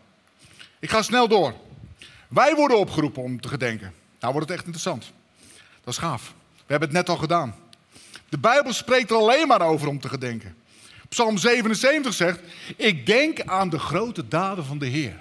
[0.80, 1.54] Ik ga snel door.
[2.28, 3.94] Wij worden opgeroepen om te gedenken.
[4.20, 5.12] Nou wordt het echt interessant.
[5.84, 6.34] Dat is gaaf.
[6.56, 7.54] We hebben het net al gedaan.
[8.28, 10.56] De Bijbel spreekt er alleen maar over om te gedenken.
[11.08, 12.40] Psalm 77 zegt:
[12.76, 15.16] Ik denk aan de grote daden van de Heer.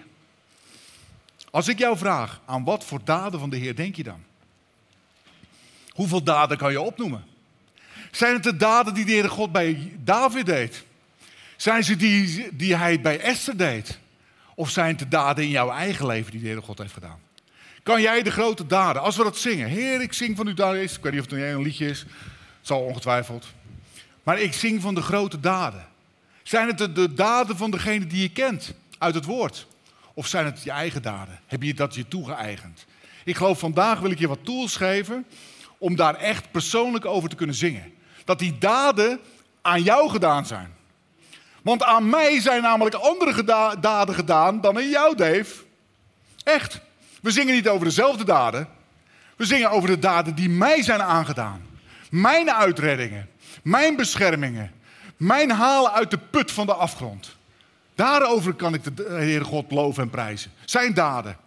[1.51, 4.24] Als ik jou vraag, aan wat voor daden van de Heer denk je dan?
[5.89, 7.26] Hoeveel daden kan je opnoemen?
[8.12, 10.84] Zijn het de daden die de Heer God bij David deed?
[11.57, 13.99] Zijn ze die, die hij bij Esther deed?
[14.60, 17.20] Of zijn het de daden in jouw eigen leven die de Heer God heeft gedaan?
[17.84, 19.68] Kan jij de grote daden, als we dat zingen.
[19.68, 20.82] Heer, ik zing van uw daden.
[20.82, 21.99] Ik weet niet of het een liedje is.
[21.99, 22.07] Het
[22.62, 23.45] zal ongetwijfeld.
[24.24, 25.88] Maar ik zing van de grote daden.
[26.43, 29.68] Zijn het de, de daden van degene die je kent uit het woord?
[30.14, 31.39] Of zijn het je eigen daden?
[31.45, 32.86] Heb je dat je toegeëigend?
[33.24, 35.26] Ik geloof vandaag wil ik je wat tools geven
[35.78, 37.93] om daar echt persoonlijk over te kunnen zingen.
[38.26, 39.20] Dat die daden
[39.62, 40.78] aan jou gedaan zijn.
[41.70, 43.43] Want aan mij zijn namelijk andere
[43.80, 45.55] daden gedaan dan aan jou, Dave.
[46.43, 46.80] Echt.
[47.22, 48.67] We zingen niet over dezelfde daden.
[49.36, 51.61] We zingen over de daden die mij zijn aangedaan.
[52.09, 53.30] Mijn uitreddingen,
[53.63, 54.72] mijn beschermingen,
[55.17, 57.36] mijn halen uit de put van de afgrond.
[57.95, 60.51] Daarover kan ik de Heere God loven en prijzen.
[60.65, 61.38] Zijn daden.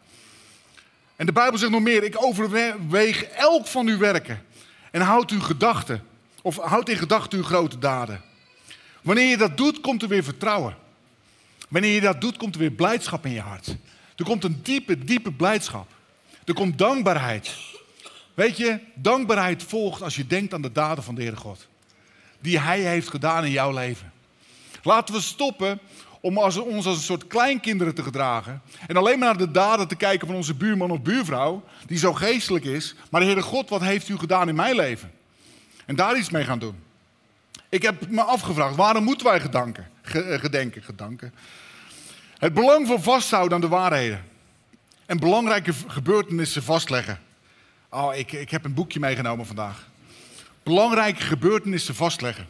[1.17, 4.47] En de Bijbel zegt nog meer: ik overweeg elk van uw werken
[4.91, 6.07] en houd uw gedachten,
[6.43, 8.31] of houd in gedachten uw grote daden.
[9.03, 10.77] Wanneer je dat doet, komt er weer vertrouwen.
[11.69, 13.77] Wanneer je dat doet, komt er weer blijdschap in je hart.
[14.17, 15.91] Er komt een diepe, diepe blijdschap.
[16.45, 17.57] Er komt dankbaarheid.
[18.35, 21.67] Weet je, dankbaarheid volgt als je denkt aan de daden van de Heere God.
[22.41, 24.13] Die Hij heeft gedaan in jouw leven.
[24.83, 25.81] Laten we stoppen
[26.21, 28.63] om ons als een soort kleinkinderen te gedragen.
[28.87, 32.13] En alleen maar naar de daden te kijken van onze buurman of buurvrouw, die zo
[32.13, 32.95] geestelijk is.
[33.11, 35.13] Maar Heere God, wat heeft u gedaan in mijn leven?
[35.87, 36.77] En daar iets mee gaan doen.
[37.73, 41.35] Ik heb me afgevraagd, waarom moeten wij gedanken, eh, gedenken, gedanken?
[42.39, 44.25] Het belang van vasthouden aan de waarheden.
[45.07, 47.21] En belangrijke gebeurtenissen vastleggen.
[47.91, 49.89] Oh, ik, ik heb een boekje meegenomen vandaag.
[50.63, 52.47] Belangrijke gebeurtenissen vastleggen.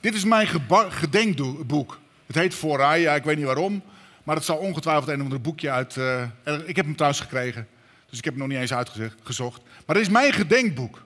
[0.00, 0.48] Dit is mijn
[0.90, 1.98] gedenkboek.
[2.26, 3.82] Het heet Voorrij, ja, ik weet niet waarom.
[4.22, 5.96] Maar het zal ongetwijfeld een of ander boekje uit.
[5.96, 6.22] Uh,
[6.64, 7.68] ik heb hem thuis gekregen.
[8.08, 9.62] Dus ik heb hem nog niet eens uitgezocht.
[9.86, 11.02] Maar dit is mijn gedenkboek.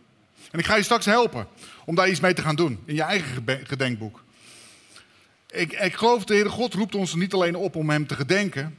[0.50, 1.46] En ik ga je straks helpen
[1.84, 2.82] om daar iets mee te gaan doen.
[2.84, 4.24] In je eigen gedenkboek.
[5.50, 8.78] Ik, ik geloof, de Heere God roept ons niet alleen op om hem te gedenken.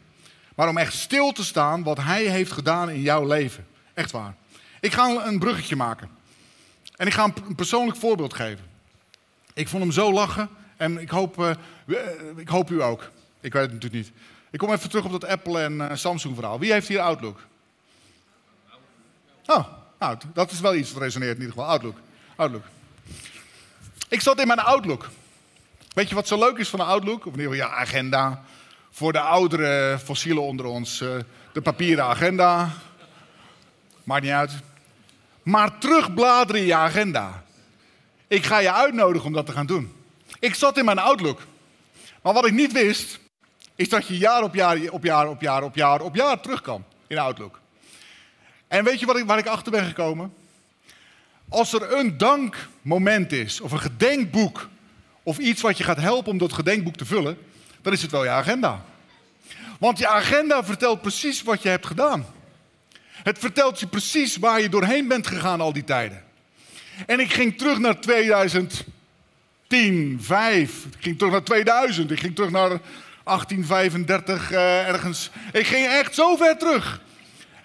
[0.56, 3.68] Maar om echt stil te staan wat hij heeft gedaan in jouw leven.
[3.94, 4.36] Echt waar.
[4.80, 6.10] Ik ga een bruggetje maken.
[6.96, 8.66] En ik ga een persoonlijk voorbeeld geven.
[9.54, 10.50] Ik vond hem zo lachen.
[10.78, 11.52] En ik hoop, uh,
[12.36, 13.12] ik hoop u ook.
[13.42, 14.12] Ik weet het natuurlijk niet.
[14.52, 16.60] Ik kom even terug op dat Apple en uh, Samsung verhaal.
[16.60, 17.40] Wie heeft hier Outlook?
[19.46, 19.68] Oh,
[20.00, 21.70] nou, dat is wel iets wat resoneert in ieder geval.
[21.70, 21.98] Outlook.
[22.36, 22.64] Outlook.
[24.14, 25.10] Ik zat in mijn Outlook.
[25.94, 27.26] Weet je wat zo leuk is van de Outlook?
[27.26, 28.44] Of geval, ja, agenda.
[28.92, 31.16] Voor de oudere fossielen onder ons, uh,
[31.54, 32.72] de papieren agenda.
[34.04, 34.52] Maakt niet uit.
[35.44, 37.44] Maar terugbladeren in je agenda.
[38.28, 39.94] Ik ga je uitnodigen om dat te gaan doen.
[40.40, 41.42] Ik zat in mijn Outlook.
[42.22, 43.20] Maar wat ik niet wist,
[43.76, 46.62] is dat je jaar op jaar op jaar op jaar op jaar op jaar terug
[46.62, 47.60] kan in Outlook.
[48.68, 50.34] En weet je wat ik, waar ik achter ben gekomen?
[51.50, 54.70] Als er een dankmoment is, of een gedenkboek,
[55.24, 57.38] of iets wat je gaat helpen om dat gedenkboek te vullen,
[57.82, 58.86] dan is het wel je agenda.
[59.80, 62.26] Want je agenda vertelt precies wat je hebt gedaan.
[63.08, 66.24] Het vertelt je precies waar je doorheen bent gegaan al die tijden.
[67.06, 68.84] En ik ging terug naar 2000.
[69.74, 70.86] 10, 5.
[70.86, 72.12] Ik ging terug naar 2000.
[72.12, 72.70] Ik ging terug naar
[73.24, 75.30] 1835 uh, ergens.
[75.52, 77.02] Ik ging echt zo ver terug.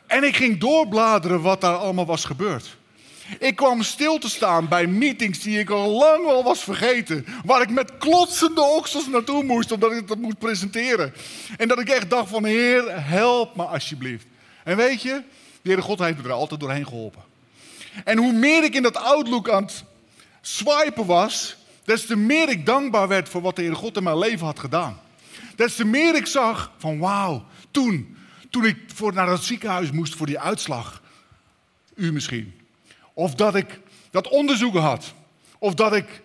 [0.07, 2.77] En ik ging doorbladeren wat daar allemaal was gebeurd.
[3.39, 7.27] Ik kwam stil te staan bij meetings die ik al lang al was vergeten.
[7.45, 11.15] Waar ik met klotsende oksels naartoe moest, omdat ik dat moest presenteren.
[11.57, 14.27] En dat ik echt dacht van, Heer, help me alsjeblieft.
[14.65, 15.23] En weet je,
[15.63, 17.23] de Heere God heeft me er altijd doorheen geholpen.
[18.05, 19.85] En hoe meer ik in dat Outlook aan het
[20.41, 24.19] swipen was, des te meer ik dankbaar werd voor wat de Heer God in mijn
[24.19, 25.01] leven had gedaan.
[25.57, 28.17] Des te meer ik zag van wauw, toen,
[28.51, 31.03] toen ik voor, naar het ziekenhuis moest voor die uitslag.
[31.95, 32.58] U misschien.
[33.19, 35.13] Of dat ik dat onderzoek had.
[35.59, 36.23] Of dat ik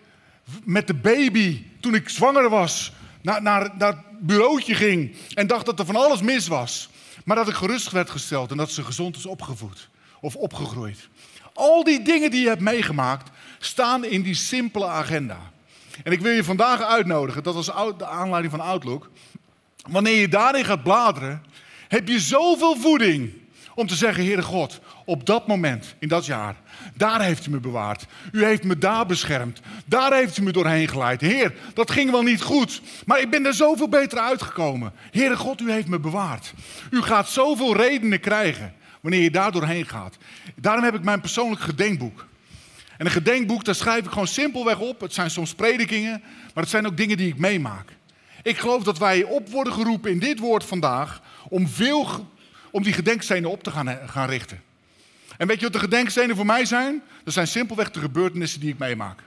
[0.64, 5.66] met de baby, toen ik zwanger was, naar, naar, naar het bureautje ging en dacht
[5.66, 6.88] dat er van alles mis was.
[7.24, 9.88] Maar dat ik gerust werd gesteld en dat ze gezond is opgevoed
[10.20, 11.08] of opgegroeid.
[11.52, 15.38] Al die dingen die je hebt meegemaakt, staan in die simpele agenda.
[16.02, 17.66] En ik wil je vandaag uitnodigen, dat was
[17.98, 19.10] de aanleiding van Outlook.
[19.90, 21.44] Wanneer je daarin gaat bladeren,
[21.88, 23.42] heb je zoveel voeding
[23.74, 26.56] om te zeggen, Heere God, op dat moment, in dat jaar,
[26.96, 28.06] daar heeft u me bewaard.
[28.32, 29.60] U heeft me daar beschermd.
[29.84, 31.20] Daar heeft u me doorheen geleid.
[31.20, 34.92] Heer, dat ging wel niet goed, maar ik ben er zoveel beter uitgekomen.
[35.10, 36.54] Heere God, u heeft me bewaard.
[36.90, 40.16] U gaat zoveel redenen krijgen wanneer je daar doorheen gaat.
[40.56, 42.26] Daarom heb ik mijn persoonlijk gedenkboek.
[42.96, 45.00] En een gedenkboek, daar schrijf ik gewoon simpelweg op.
[45.00, 46.22] Het zijn soms predikingen,
[46.54, 47.96] maar het zijn ook dingen die ik meemaak.
[48.42, 52.28] Ik geloof dat wij op worden geroepen in dit woord vandaag om, veel,
[52.74, 54.62] om die gedenkstenen op te gaan, gaan richten.
[55.36, 57.02] En weet je wat de gedenkstenen voor mij zijn?
[57.24, 59.22] Dat zijn simpelweg de gebeurtenissen die ik meemaak.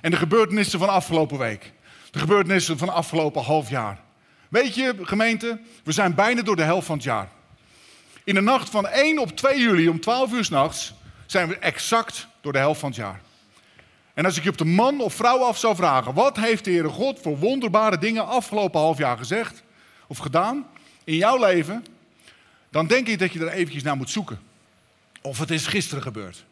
[0.00, 1.72] En de gebeurtenissen van afgelopen week.
[2.10, 4.00] De gebeurtenissen van afgelopen half jaar.
[4.48, 7.28] Weet je, gemeente, we zijn bijna door de helft van het jaar.
[8.24, 10.94] In de nacht van 1 op 2 juli om 12 uur s'nachts
[11.26, 13.20] zijn we exact door de helft van het jaar.
[14.14, 16.70] En als ik je op de man of vrouw af zou vragen, wat heeft de
[16.70, 19.62] Heere God voor wonderbare dingen afgelopen half jaar gezegd
[20.06, 20.66] of gedaan
[21.04, 21.84] in jouw leven,
[22.72, 24.40] dan denk ik dat je er eventjes naar moet zoeken.
[25.22, 26.44] Of het is gisteren gebeurd.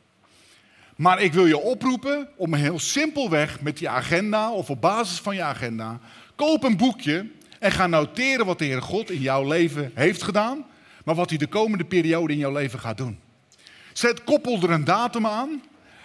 [0.97, 5.35] Maar ik wil je oproepen om heel simpelweg met je agenda of op basis van
[5.35, 6.01] je agenda,
[6.35, 7.27] koop een boekje
[7.59, 10.65] en ga noteren wat de Heer God in jouw leven heeft gedaan,
[11.05, 13.19] maar wat hij de komende periode in jouw leven gaat doen.
[13.93, 15.63] Zet, koppel er een datum aan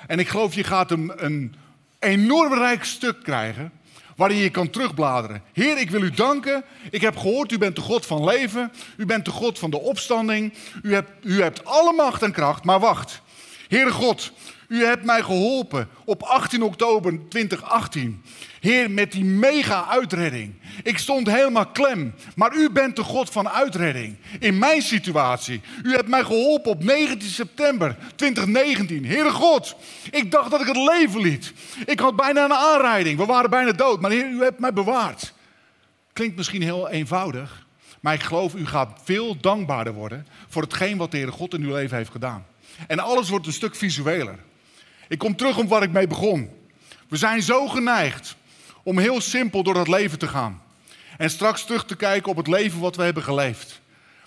[0.07, 1.55] en ik geloof je gaat een, een
[1.99, 3.71] enorm rijk stuk krijgen
[4.15, 5.43] waarin je kan terugbladeren.
[5.53, 6.63] Heer, ik wil u danken.
[6.89, 8.71] Ik heb gehoord, u bent de God van leven.
[8.97, 10.53] U bent de God van de opstanding.
[10.83, 12.63] U hebt, u hebt alle macht en kracht.
[12.63, 13.21] Maar wacht.
[13.67, 14.31] Heere God,
[14.67, 18.23] u hebt mij geholpen op 18 oktober 2018.
[18.59, 20.53] Heer, met die mega uitredding.
[20.83, 22.13] Ik stond helemaal klem.
[22.35, 24.17] Maar u bent de God van uitredding.
[24.39, 25.61] In mijn situatie.
[25.83, 29.05] U hebt mij geholpen op 19 september 2019.
[29.05, 29.75] Heere God,
[30.11, 31.53] ik dacht dat ik het leven liet.
[31.85, 33.17] Ik had bijna een aanrijding.
[33.17, 34.01] We waren bijna dood.
[34.01, 35.33] Maar Heer, u hebt mij bewaard.
[36.13, 37.65] Klinkt misschien heel eenvoudig.
[37.99, 41.61] Maar ik geloof, u gaat veel dankbaarder worden voor hetgeen wat de Heere God in
[41.61, 42.45] uw leven heeft gedaan.
[42.87, 44.39] En alles wordt een stuk visueler.
[45.07, 46.49] Ik kom terug op waar ik mee begon.
[47.09, 48.35] We zijn zo geneigd
[48.83, 50.61] om heel simpel door het leven te gaan.
[51.17, 53.81] En straks terug te kijken op het leven wat we hebben geleefd.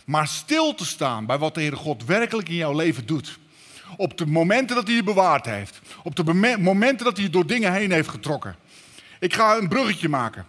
[0.05, 3.39] Maar stil te staan bij wat de Heere God werkelijk in jouw leven doet.
[3.97, 5.81] Op de momenten dat hij je bewaard heeft.
[6.03, 8.57] Op de momenten dat hij je door dingen heen heeft getrokken.
[9.21, 10.47] Ik ga een bruggetje maken.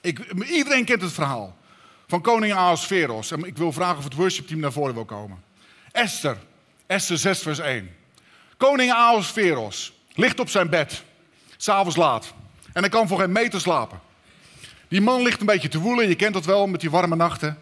[0.00, 1.56] Ik, iedereen kent het verhaal
[2.06, 3.30] van koning Ahasveros.
[3.30, 5.42] En ik wil vragen of het worshipteam naar voren wil komen.
[5.92, 6.36] Esther,
[6.86, 7.90] Esther 6 vers 1.
[8.56, 11.02] Koning Ahasveros ligt op zijn bed,
[11.56, 12.32] s'avonds laat.
[12.72, 14.00] En hij kan voor geen meter slapen.
[14.88, 17.58] Die man ligt een beetje te woelen, je kent dat wel met die warme nachten.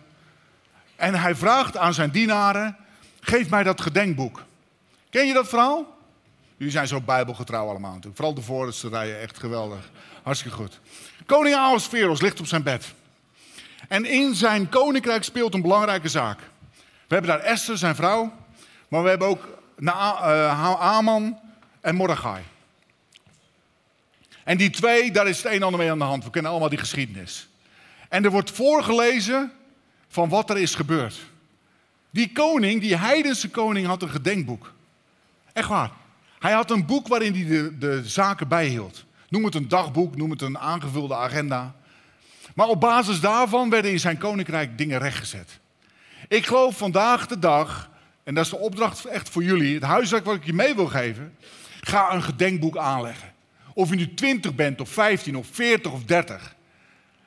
[0.97, 2.76] En hij vraagt aan zijn dienaren:
[3.20, 4.43] geef mij dat gedenkboek.
[5.11, 5.97] Ken je dat verhaal?
[6.57, 8.16] Jullie zijn zo bijbelgetrouw allemaal natuurlijk.
[8.16, 9.90] Vooral de voorste rijen, echt geweldig.
[10.22, 10.80] Hartstikke goed.
[11.26, 12.95] Koning Ahasveros ligt op zijn bed.
[13.88, 16.38] En in zijn koninkrijk speelt een belangrijke zaak.
[17.09, 18.32] We hebben daar Esther, zijn vrouw.
[18.88, 19.49] Maar we hebben ook
[19.91, 21.39] uh, Haman
[21.80, 22.43] en Mordechai.
[24.45, 26.24] En die twee, daar is het een en ander mee aan de hand.
[26.24, 27.49] We kennen allemaal die geschiedenis.
[28.09, 29.53] En er wordt voorgelezen
[30.09, 31.20] van wat er is gebeurd.
[32.11, 34.72] Die koning, die heidense koning, had een gedenkboek.
[35.53, 35.91] Echt waar.
[36.39, 39.05] Hij had een boek waarin hij de, de zaken bijhield.
[39.28, 41.74] Noem het een dagboek, noem het een aangevulde agenda.
[42.55, 45.61] Maar op basis daarvan werden in zijn koninkrijk dingen rechtgezet.
[46.28, 47.91] Ik geloof vandaag de dag,
[48.25, 50.87] en dat is de opdracht echt voor jullie, het huiswerk wat ik je mee wil
[50.87, 51.37] geven,
[51.81, 53.33] ga een gedenkboek aanleggen.
[53.75, 56.57] Of je nu 20 bent, of 15, of 40 of 30.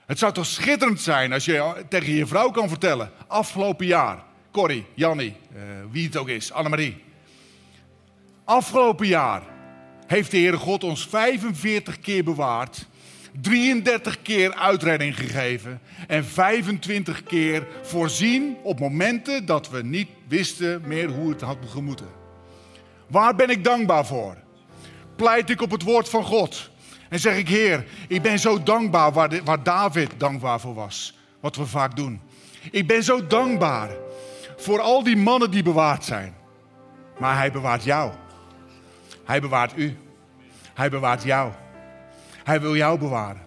[0.06, 4.86] Het zou toch schitterend zijn als je tegen je vrouw kan vertellen: afgelopen jaar, Corrie,
[4.94, 7.04] Jannie, uh, wie het ook is, Annemarie.
[8.44, 9.42] Afgelopen jaar
[10.08, 12.88] heeft de Heere God ons 45 keer bewaard,
[13.42, 21.10] 33 keer uitredding gegeven en 25 keer voorzien op momenten dat we niet wisten meer
[21.10, 22.10] hoe het had gemoeten.
[23.08, 24.44] Waar ben ik dankbaar voor?
[25.16, 26.70] pleit ik op het woord van God.
[27.10, 31.18] En zeg ik, Heer, ik ben zo dankbaar waar, waar David dankbaar voor was.
[31.40, 32.22] Wat we vaak doen.
[32.72, 33.90] Ik ben zo dankbaar
[34.58, 36.36] voor al die mannen die bewaard zijn.
[37.20, 38.12] Maar hij bewaart jou.
[39.24, 39.98] Hij bewaart u.
[40.74, 41.52] Hij bewaart jou.
[42.46, 43.42] Hij wil jou bewaren.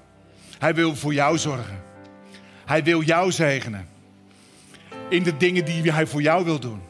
[0.58, 1.82] Hij wil voor jou zorgen.
[2.64, 3.88] Hij wil jou zegenen.
[5.08, 6.82] In de dingen die hij voor jou wil doen.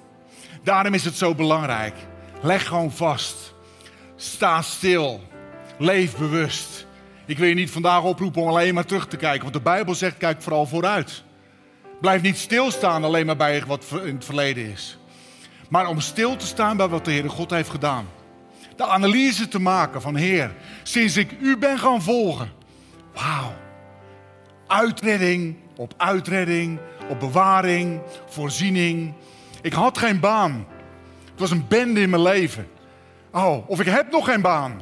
[0.62, 1.94] Daarom is het zo belangrijk.
[2.42, 3.48] Leg gewoon vast
[4.20, 5.20] Sta stil.
[5.76, 6.86] Leef bewust.
[7.26, 9.94] Ik wil je niet vandaag oproepen om alleen maar terug te kijken, want de Bijbel
[9.94, 11.22] zegt: kijk vooral vooruit.
[12.00, 14.98] Blijf niet stilstaan alleen maar bij wat in het verleden is.
[15.68, 18.06] Maar om stil te staan bij wat de Heere God heeft gedaan.
[18.78, 22.52] De analyse te maken van Heer, sinds ik u ben gaan volgen.
[23.12, 23.54] Wauw.
[24.66, 29.14] Uitredding op uitredding, op bewaring, voorziening.
[29.62, 30.66] Ik had geen baan.
[31.30, 32.68] Het was een bende in mijn leven.
[33.32, 34.80] Oh, of ik heb nog geen baan.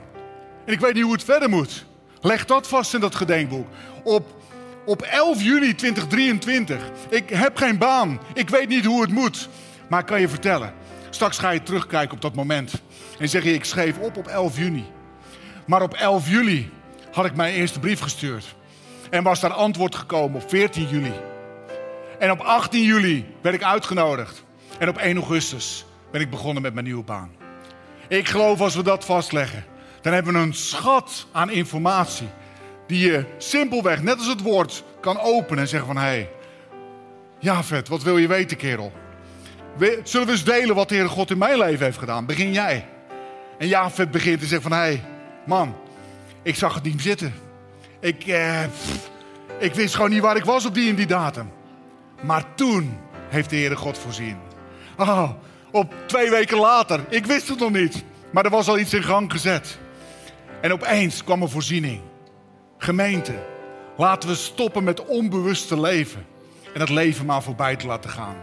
[0.65, 1.87] En ik weet niet hoe het verder moet.
[2.21, 3.67] Leg dat vast in dat gedenkboek.
[4.05, 4.43] Op,
[4.87, 6.91] op 11 juli 2023.
[7.09, 8.21] Ik heb geen baan.
[8.35, 9.49] Ik weet niet hoe het moet.
[9.89, 10.75] Maar ik kan je vertellen.
[11.11, 12.73] Straks ga je terugkijken op dat moment.
[13.19, 14.85] En zeg je, ik schreef op op 11 juni.
[15.67, 16.71] Maar op 11 juli
[17.13, 18.55] had ik mijn eerste brief gestuurd.
[19.11, 21.13] En was daar antwoord gekomen op 14 juli.
[22.19, 24.45] En op 18 juli werd ik uitgenodigd.
[24.79, 27.31] En op 1 augustus ben ik begonnen met mijn nieuwe baan.
[28.09, 29.65] Ik geloof als we dat vastleggen,
[30.01, 32.29] dan hebben we een schat aan informatie.
[32.87, 35.97] Die je simpelweg, net als het woord, kan openen en zeggen van...
[35.97, 36.31] Hé, hey,
[37.39, 38.93] ja vet, wat wil je weten kerel?
[40.05, 42.27] Zullen we eens delen wat de Heere God in mijn leven heeft gedaan?
[42.27, 42.87] Begin jij.
[43.59, 44.79] En Jafet begint te zeggen van...
[44.79, 45.05] Hé, hey,
[45.47, 45.75] man,
[46.43, 47.35] ik zag het niet zitten.
[48.01, 48.63] Ik, eh,
[49.59, 51.51] ik wist gewoon niet waar ik was op die en die datum.
[52.23, 52.99] Maar toen
[53.29, 54.37] heeft de Heere God voorzien.
[54.97, 55.31] Oh,
[55.71, 57.05] op twee weken later.
[57.09, 58.05] Ik wist het nog niet.
[58.31, 59.79] Maar er was al iets in gang gezet.
[60.61, 62.01] En opeens kwam een voorziening.
[62.79, 63.35] Gemeente,
[63.97, 66.27] laten we stoppen met onbewust te leven.
[66.75, 68.37] En het leven maar voorbij te laten gaan.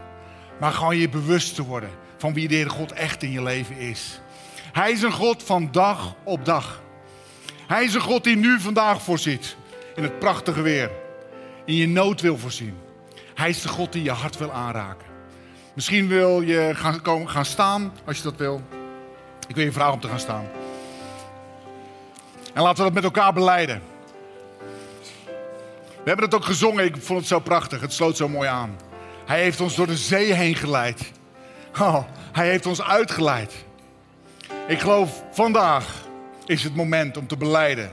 [0.59, 3.77] Maar gewoon je bewust te worden van wie de Heere God echt in je leven
[3.77, 4.21] is.
[4.73, 6.81] Hij is een God van dag op dag.
[7.67, 9.55] Hij is een God die nu vandaag voorziet.
[9.95, 10.91] In het prachtige weer.
[11.65, 12.77] In je nood wil voorzien.
[13.33, 15.07] Hij is de God die je hart wil aanraken.
[15.73, 18.61] Misschien wil je gaan, komen, gaan staan als je dat wil.
[19.47, 20.45] Ik wil je vragen om te gaan staan.
[22.53, 23.81] En laten we dat met elkaar beleiden.
[26.03, 26.85] We hebben het ook gezongen.
[26.85, 27.81] Ik vond het zo prachtig.
[27.81, 28.77] Het sloot zo mooi aan.
[29.25, 31.11] Hij heeft ons door de zee heen geleid.
[31.79, 33.53] Oh, hij heeft ons uitgeleid.
[34.67, 35.85] Ik geloof vandaag
[36.45, 37.91] is het moment om te beleiden.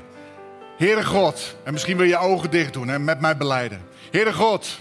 [0.76, 3.82] Heere God, en misschien wil je je ogen dicht doen en met mij beleiden.
[4.10, 4.80] Heere God,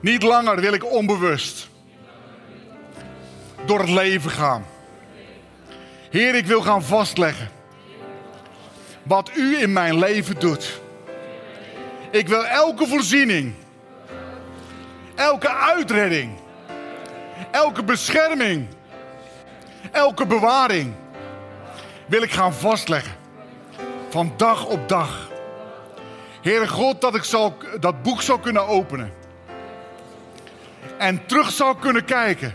[0.00, 1.68] niet langer wil ik onbewust
[3.66, 4.66] door het leven gaan.
[6.10, 7.48] Heer, ik wil gaan vastleggen
[9.02, 10.80] wat u in mijn leven doet.
[12.10, 13.54] Ik wil elke voorziening,
[15.14, 16.30] elke uitredding,
[17.50, 18.68] elke bescherming,
[19.92, 20.94] elke bewaring
[22.06, 23.12] wil ik gaan vastleggen.
[24.08, 25.28] Van dag op dag.
[26.42, 29.12] Heere God, dat ik zal, dat boek zal kunnen openen.
[30.98, 32.54] En terug zal kunnen kijken.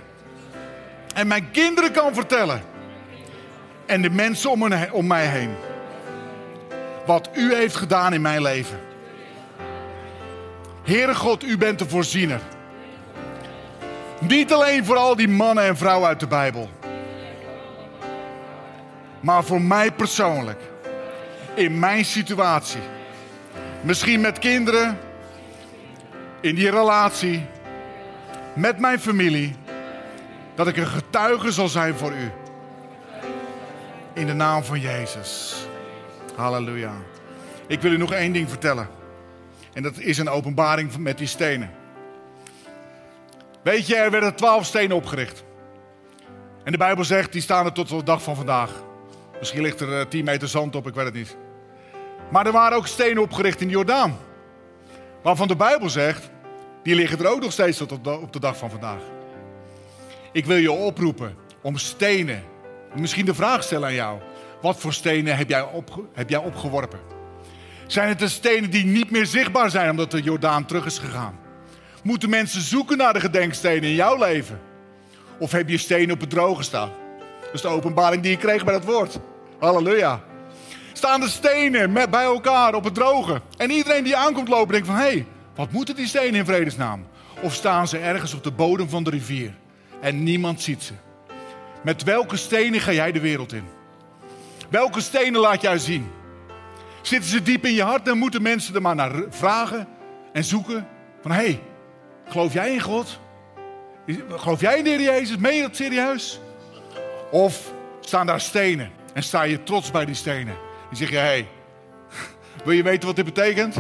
[1.14, 2.62] En mijn kinderen kan vertellen.
[3.86, 5.56] En de mensen om, me- om mij heen.
[7.06, 8.80] Wat u heeft gedaan in mijn leven.
[10.84, 12.40] Heere God, u bent de voorziener.
[14.20, 16.70] Niet alleen voor al die mannen en vrouwen uit de Bijbel.
[19.22, 20.60] Maar voor mij persoonlijk.
[21.54, 22.82] In mijn situatie.
[23.82, 25.00] Misschien met kinderen.
[26.40, 27.46] In die relatie.
[28.54, 29.56] Met mijn familie.
[30.56, 32.32] Dat ik een getuige zal zijn voor u.
[34.14, 35.56] In de naam van Jezus.
[36.36, 36.94] Halleluja.
[37.68, 38.90] Ik wil u nog één ding vertellen.
[39.74, 41.72] En dat is een openbaring met die stenen.
[43.64, 45.44] Weet je, er werden twaalf stenen opgericht.
[46.64, 48.72] En de Bijbel zegt, die staan er tot de dag van vandaag.
[49.42, 51.38] Misschien ligt er eh, 10 meter zand op, ik weet het niet.
[52.30, 54.18] Maar er waren ook stenen opgericht in de Jordaan.
[55.24, 56.30] Waarvan de Bijbel zegt,
[56.84, 59.02] die liggen er ook nog steeds tot op de, op dag van vandaag.
[60.32, 62.44] Ik wil je oproepen om stenen.
[62.96, 64.20] Misschien de vraag stellen aan jou.
[64.62, 67.00] Wat voor stenen heb jij, opge- heb jij opgeworpen?
[67.88, 71.40] Zijn het de stenen die niet meer zichtbaar zijn omdat de Jordaan terug is gegaan?
[72.04, 74.60] Moeten mensen zoeken naar de gedenkstenen in jouw leven?
[75.40, 76.92] Of heb je stenen op het droge staan?
[77.42, 79.20] Dat is de openbaring die je kreeg bij dat woord.
[79.62, 80.22] Halleluja.
[80.94, 83.42] Staan de stenen met, bij elkaar op het droge.
[83.58, 84.96] En iedereen die aankomt lopen denkt van...
[84.96, 87.08] hé, hey, wat moeten die stenen in vredesnaam?
[87.42, 89.54] Of staan ze ergens op de bodem van de rivier?
[90.00, 90.94] En niemand ziet ze.
[91.84, 93.64] Met welke stenen ga jij de wereld in?
[94.70, 96.12] Welke stenen laat jij zien?
[97.02, 99.88] Zitten ze diep in je hart, dan moeten mensen er maar naar vragen
[100.34, 100.88] en zoeken.
[101.22, 101.62] Van, hé, hey,
[102.28, 103.20] geloof jij in God?
[104.30, 105.38] Geloof jij in de Heer Jezus?
[105.38, 106.40] Meen je dat serieus?
[107.32, 110.56] Of staan daar stenen en sta je trots bij die stenen?
[110.90, 111.48] En zeg je, hé, hey,
[112.64, 113.76] wil je weten wat dit betekent?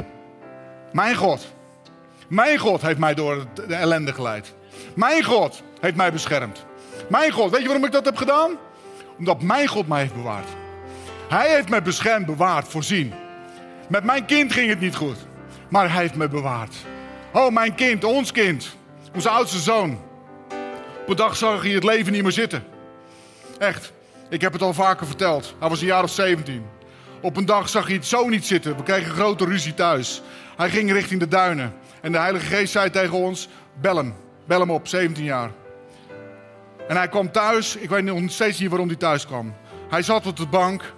[0.92, 1.54] Mijn God.
[2.28, 4.54] Mijn God heeft mij door de ellende geleid.
[4.94, 6.66] Mijn God heeft mij beschermd.
[7.10, 8.52] Mijn God, weet je waarom ik dat heb gedaan?
[9.18, 10.48] Omdat mijn God mij heeft bewaard.
[11.30, 13.14] Hij heeft mij beschermd, bewaard, voorzien.
[13.90, 15.18] Met mijn kind ging het niet goed.
[15.70, 16.76] Maar hij heeft me bewaard.
[17.34, 18.76] Oh, mijn kind, ons kind.
[19.14, 20.00] Onze oudste zoon.
[21.02, 22.64] Op een dag zag hij het leven niet meer zitten.
[23.58, 23.94] Echt.
[24.32, 25.56] Ik heb het al vaker verteld.
[25.60, 26.66] Hij was een jaar of 17.
[27.22, 28.78] Op een dag zag hij het zo niet zitten.
[28.78, 30.22] We kregen een grote ruzie thuis.
[30.58, 31.74] Hij ging richting de duinen.
[32.02, 33.48] En de Heilige Geest zei tegen ons:
[33.82, 34.14] bel hem.
[34.46, 35.52] Bel hem op, 17 jaar.
[36.88, 37.76] En hij kwam thuis.
[37.76, 39.54] Ik weet nog steeds niet waarom hij thuis kwam.
[39.90, 40.94] Hij zat op de bank.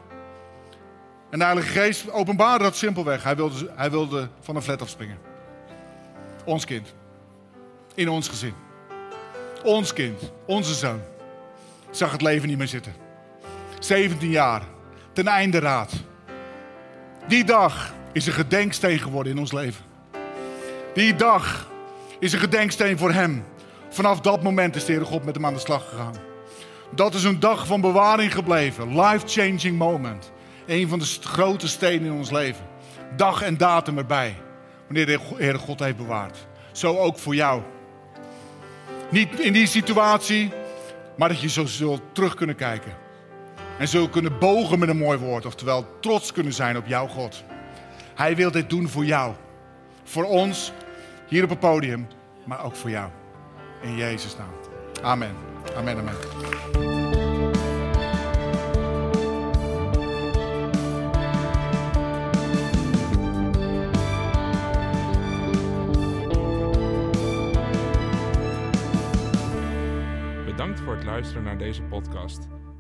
[1.29, 3.23] En de Heilige Geest openbaarde dat simpelweg.
[3.23, 5.17] Hij wilde, hij wilde van een flat afspringen.
[6.45, 6.93] Ons kind.
[7.93, 8.53] In ons gezin.
[9.63, 10.31] Ons kind.
[10.45, 11.01] Onze zoon.
[11.91, 13.02] Zag het leven niet meer zitten.
[13.85, 14.61] 17 jaar.
[15.13, 15.91] Ten einde raad.
[17.27, 19.83] Die dag is een gedenksteen geworden in ons leven.
[20.93, 21.67] Die dag
[22.19, 23.45] is een gedenksteen voor hem.
[23.89, 26.15] Vanaf dat moment is de Heere God met hem aan de slag gegaan.
[26.95, 29.01] Dat is een dag van bewaring gebleven.
[29.01, 30.31] Life-changing moment.
[30.65, 32.65] Een van de grote stenen in ons leven.
[33.15, 34.35] Dag en datum erbij.
[34.85, 36.47] Wanneer de Heere God heeft bewaard.
[36.71, 37.61] Zo ook voor jou.
[39.11, 40.51] Niet in die situatie,
[41.17, 43.02] maar dat je zo zult terug kunnen kijken.
[43.83, 47.43] En zult kunnen bogen met een mooi woord, oftewel trots kunnen zijn op jouw God.
[48.15, 49.33] Hij wil dit doen voor jou.
[50.03, 50.71] Voor ons,
[51.27, 52.07] hier op het podium,
[52.45, 53.09] maar ook voor jou.
[53.81, 54.53] In Jezus' naam.
[55.01, 55.35] Amen.
[55.75, 56.15] Amen, amen.
[70.45, 72.62] Bedankt voor het luisteren naar deze podcast.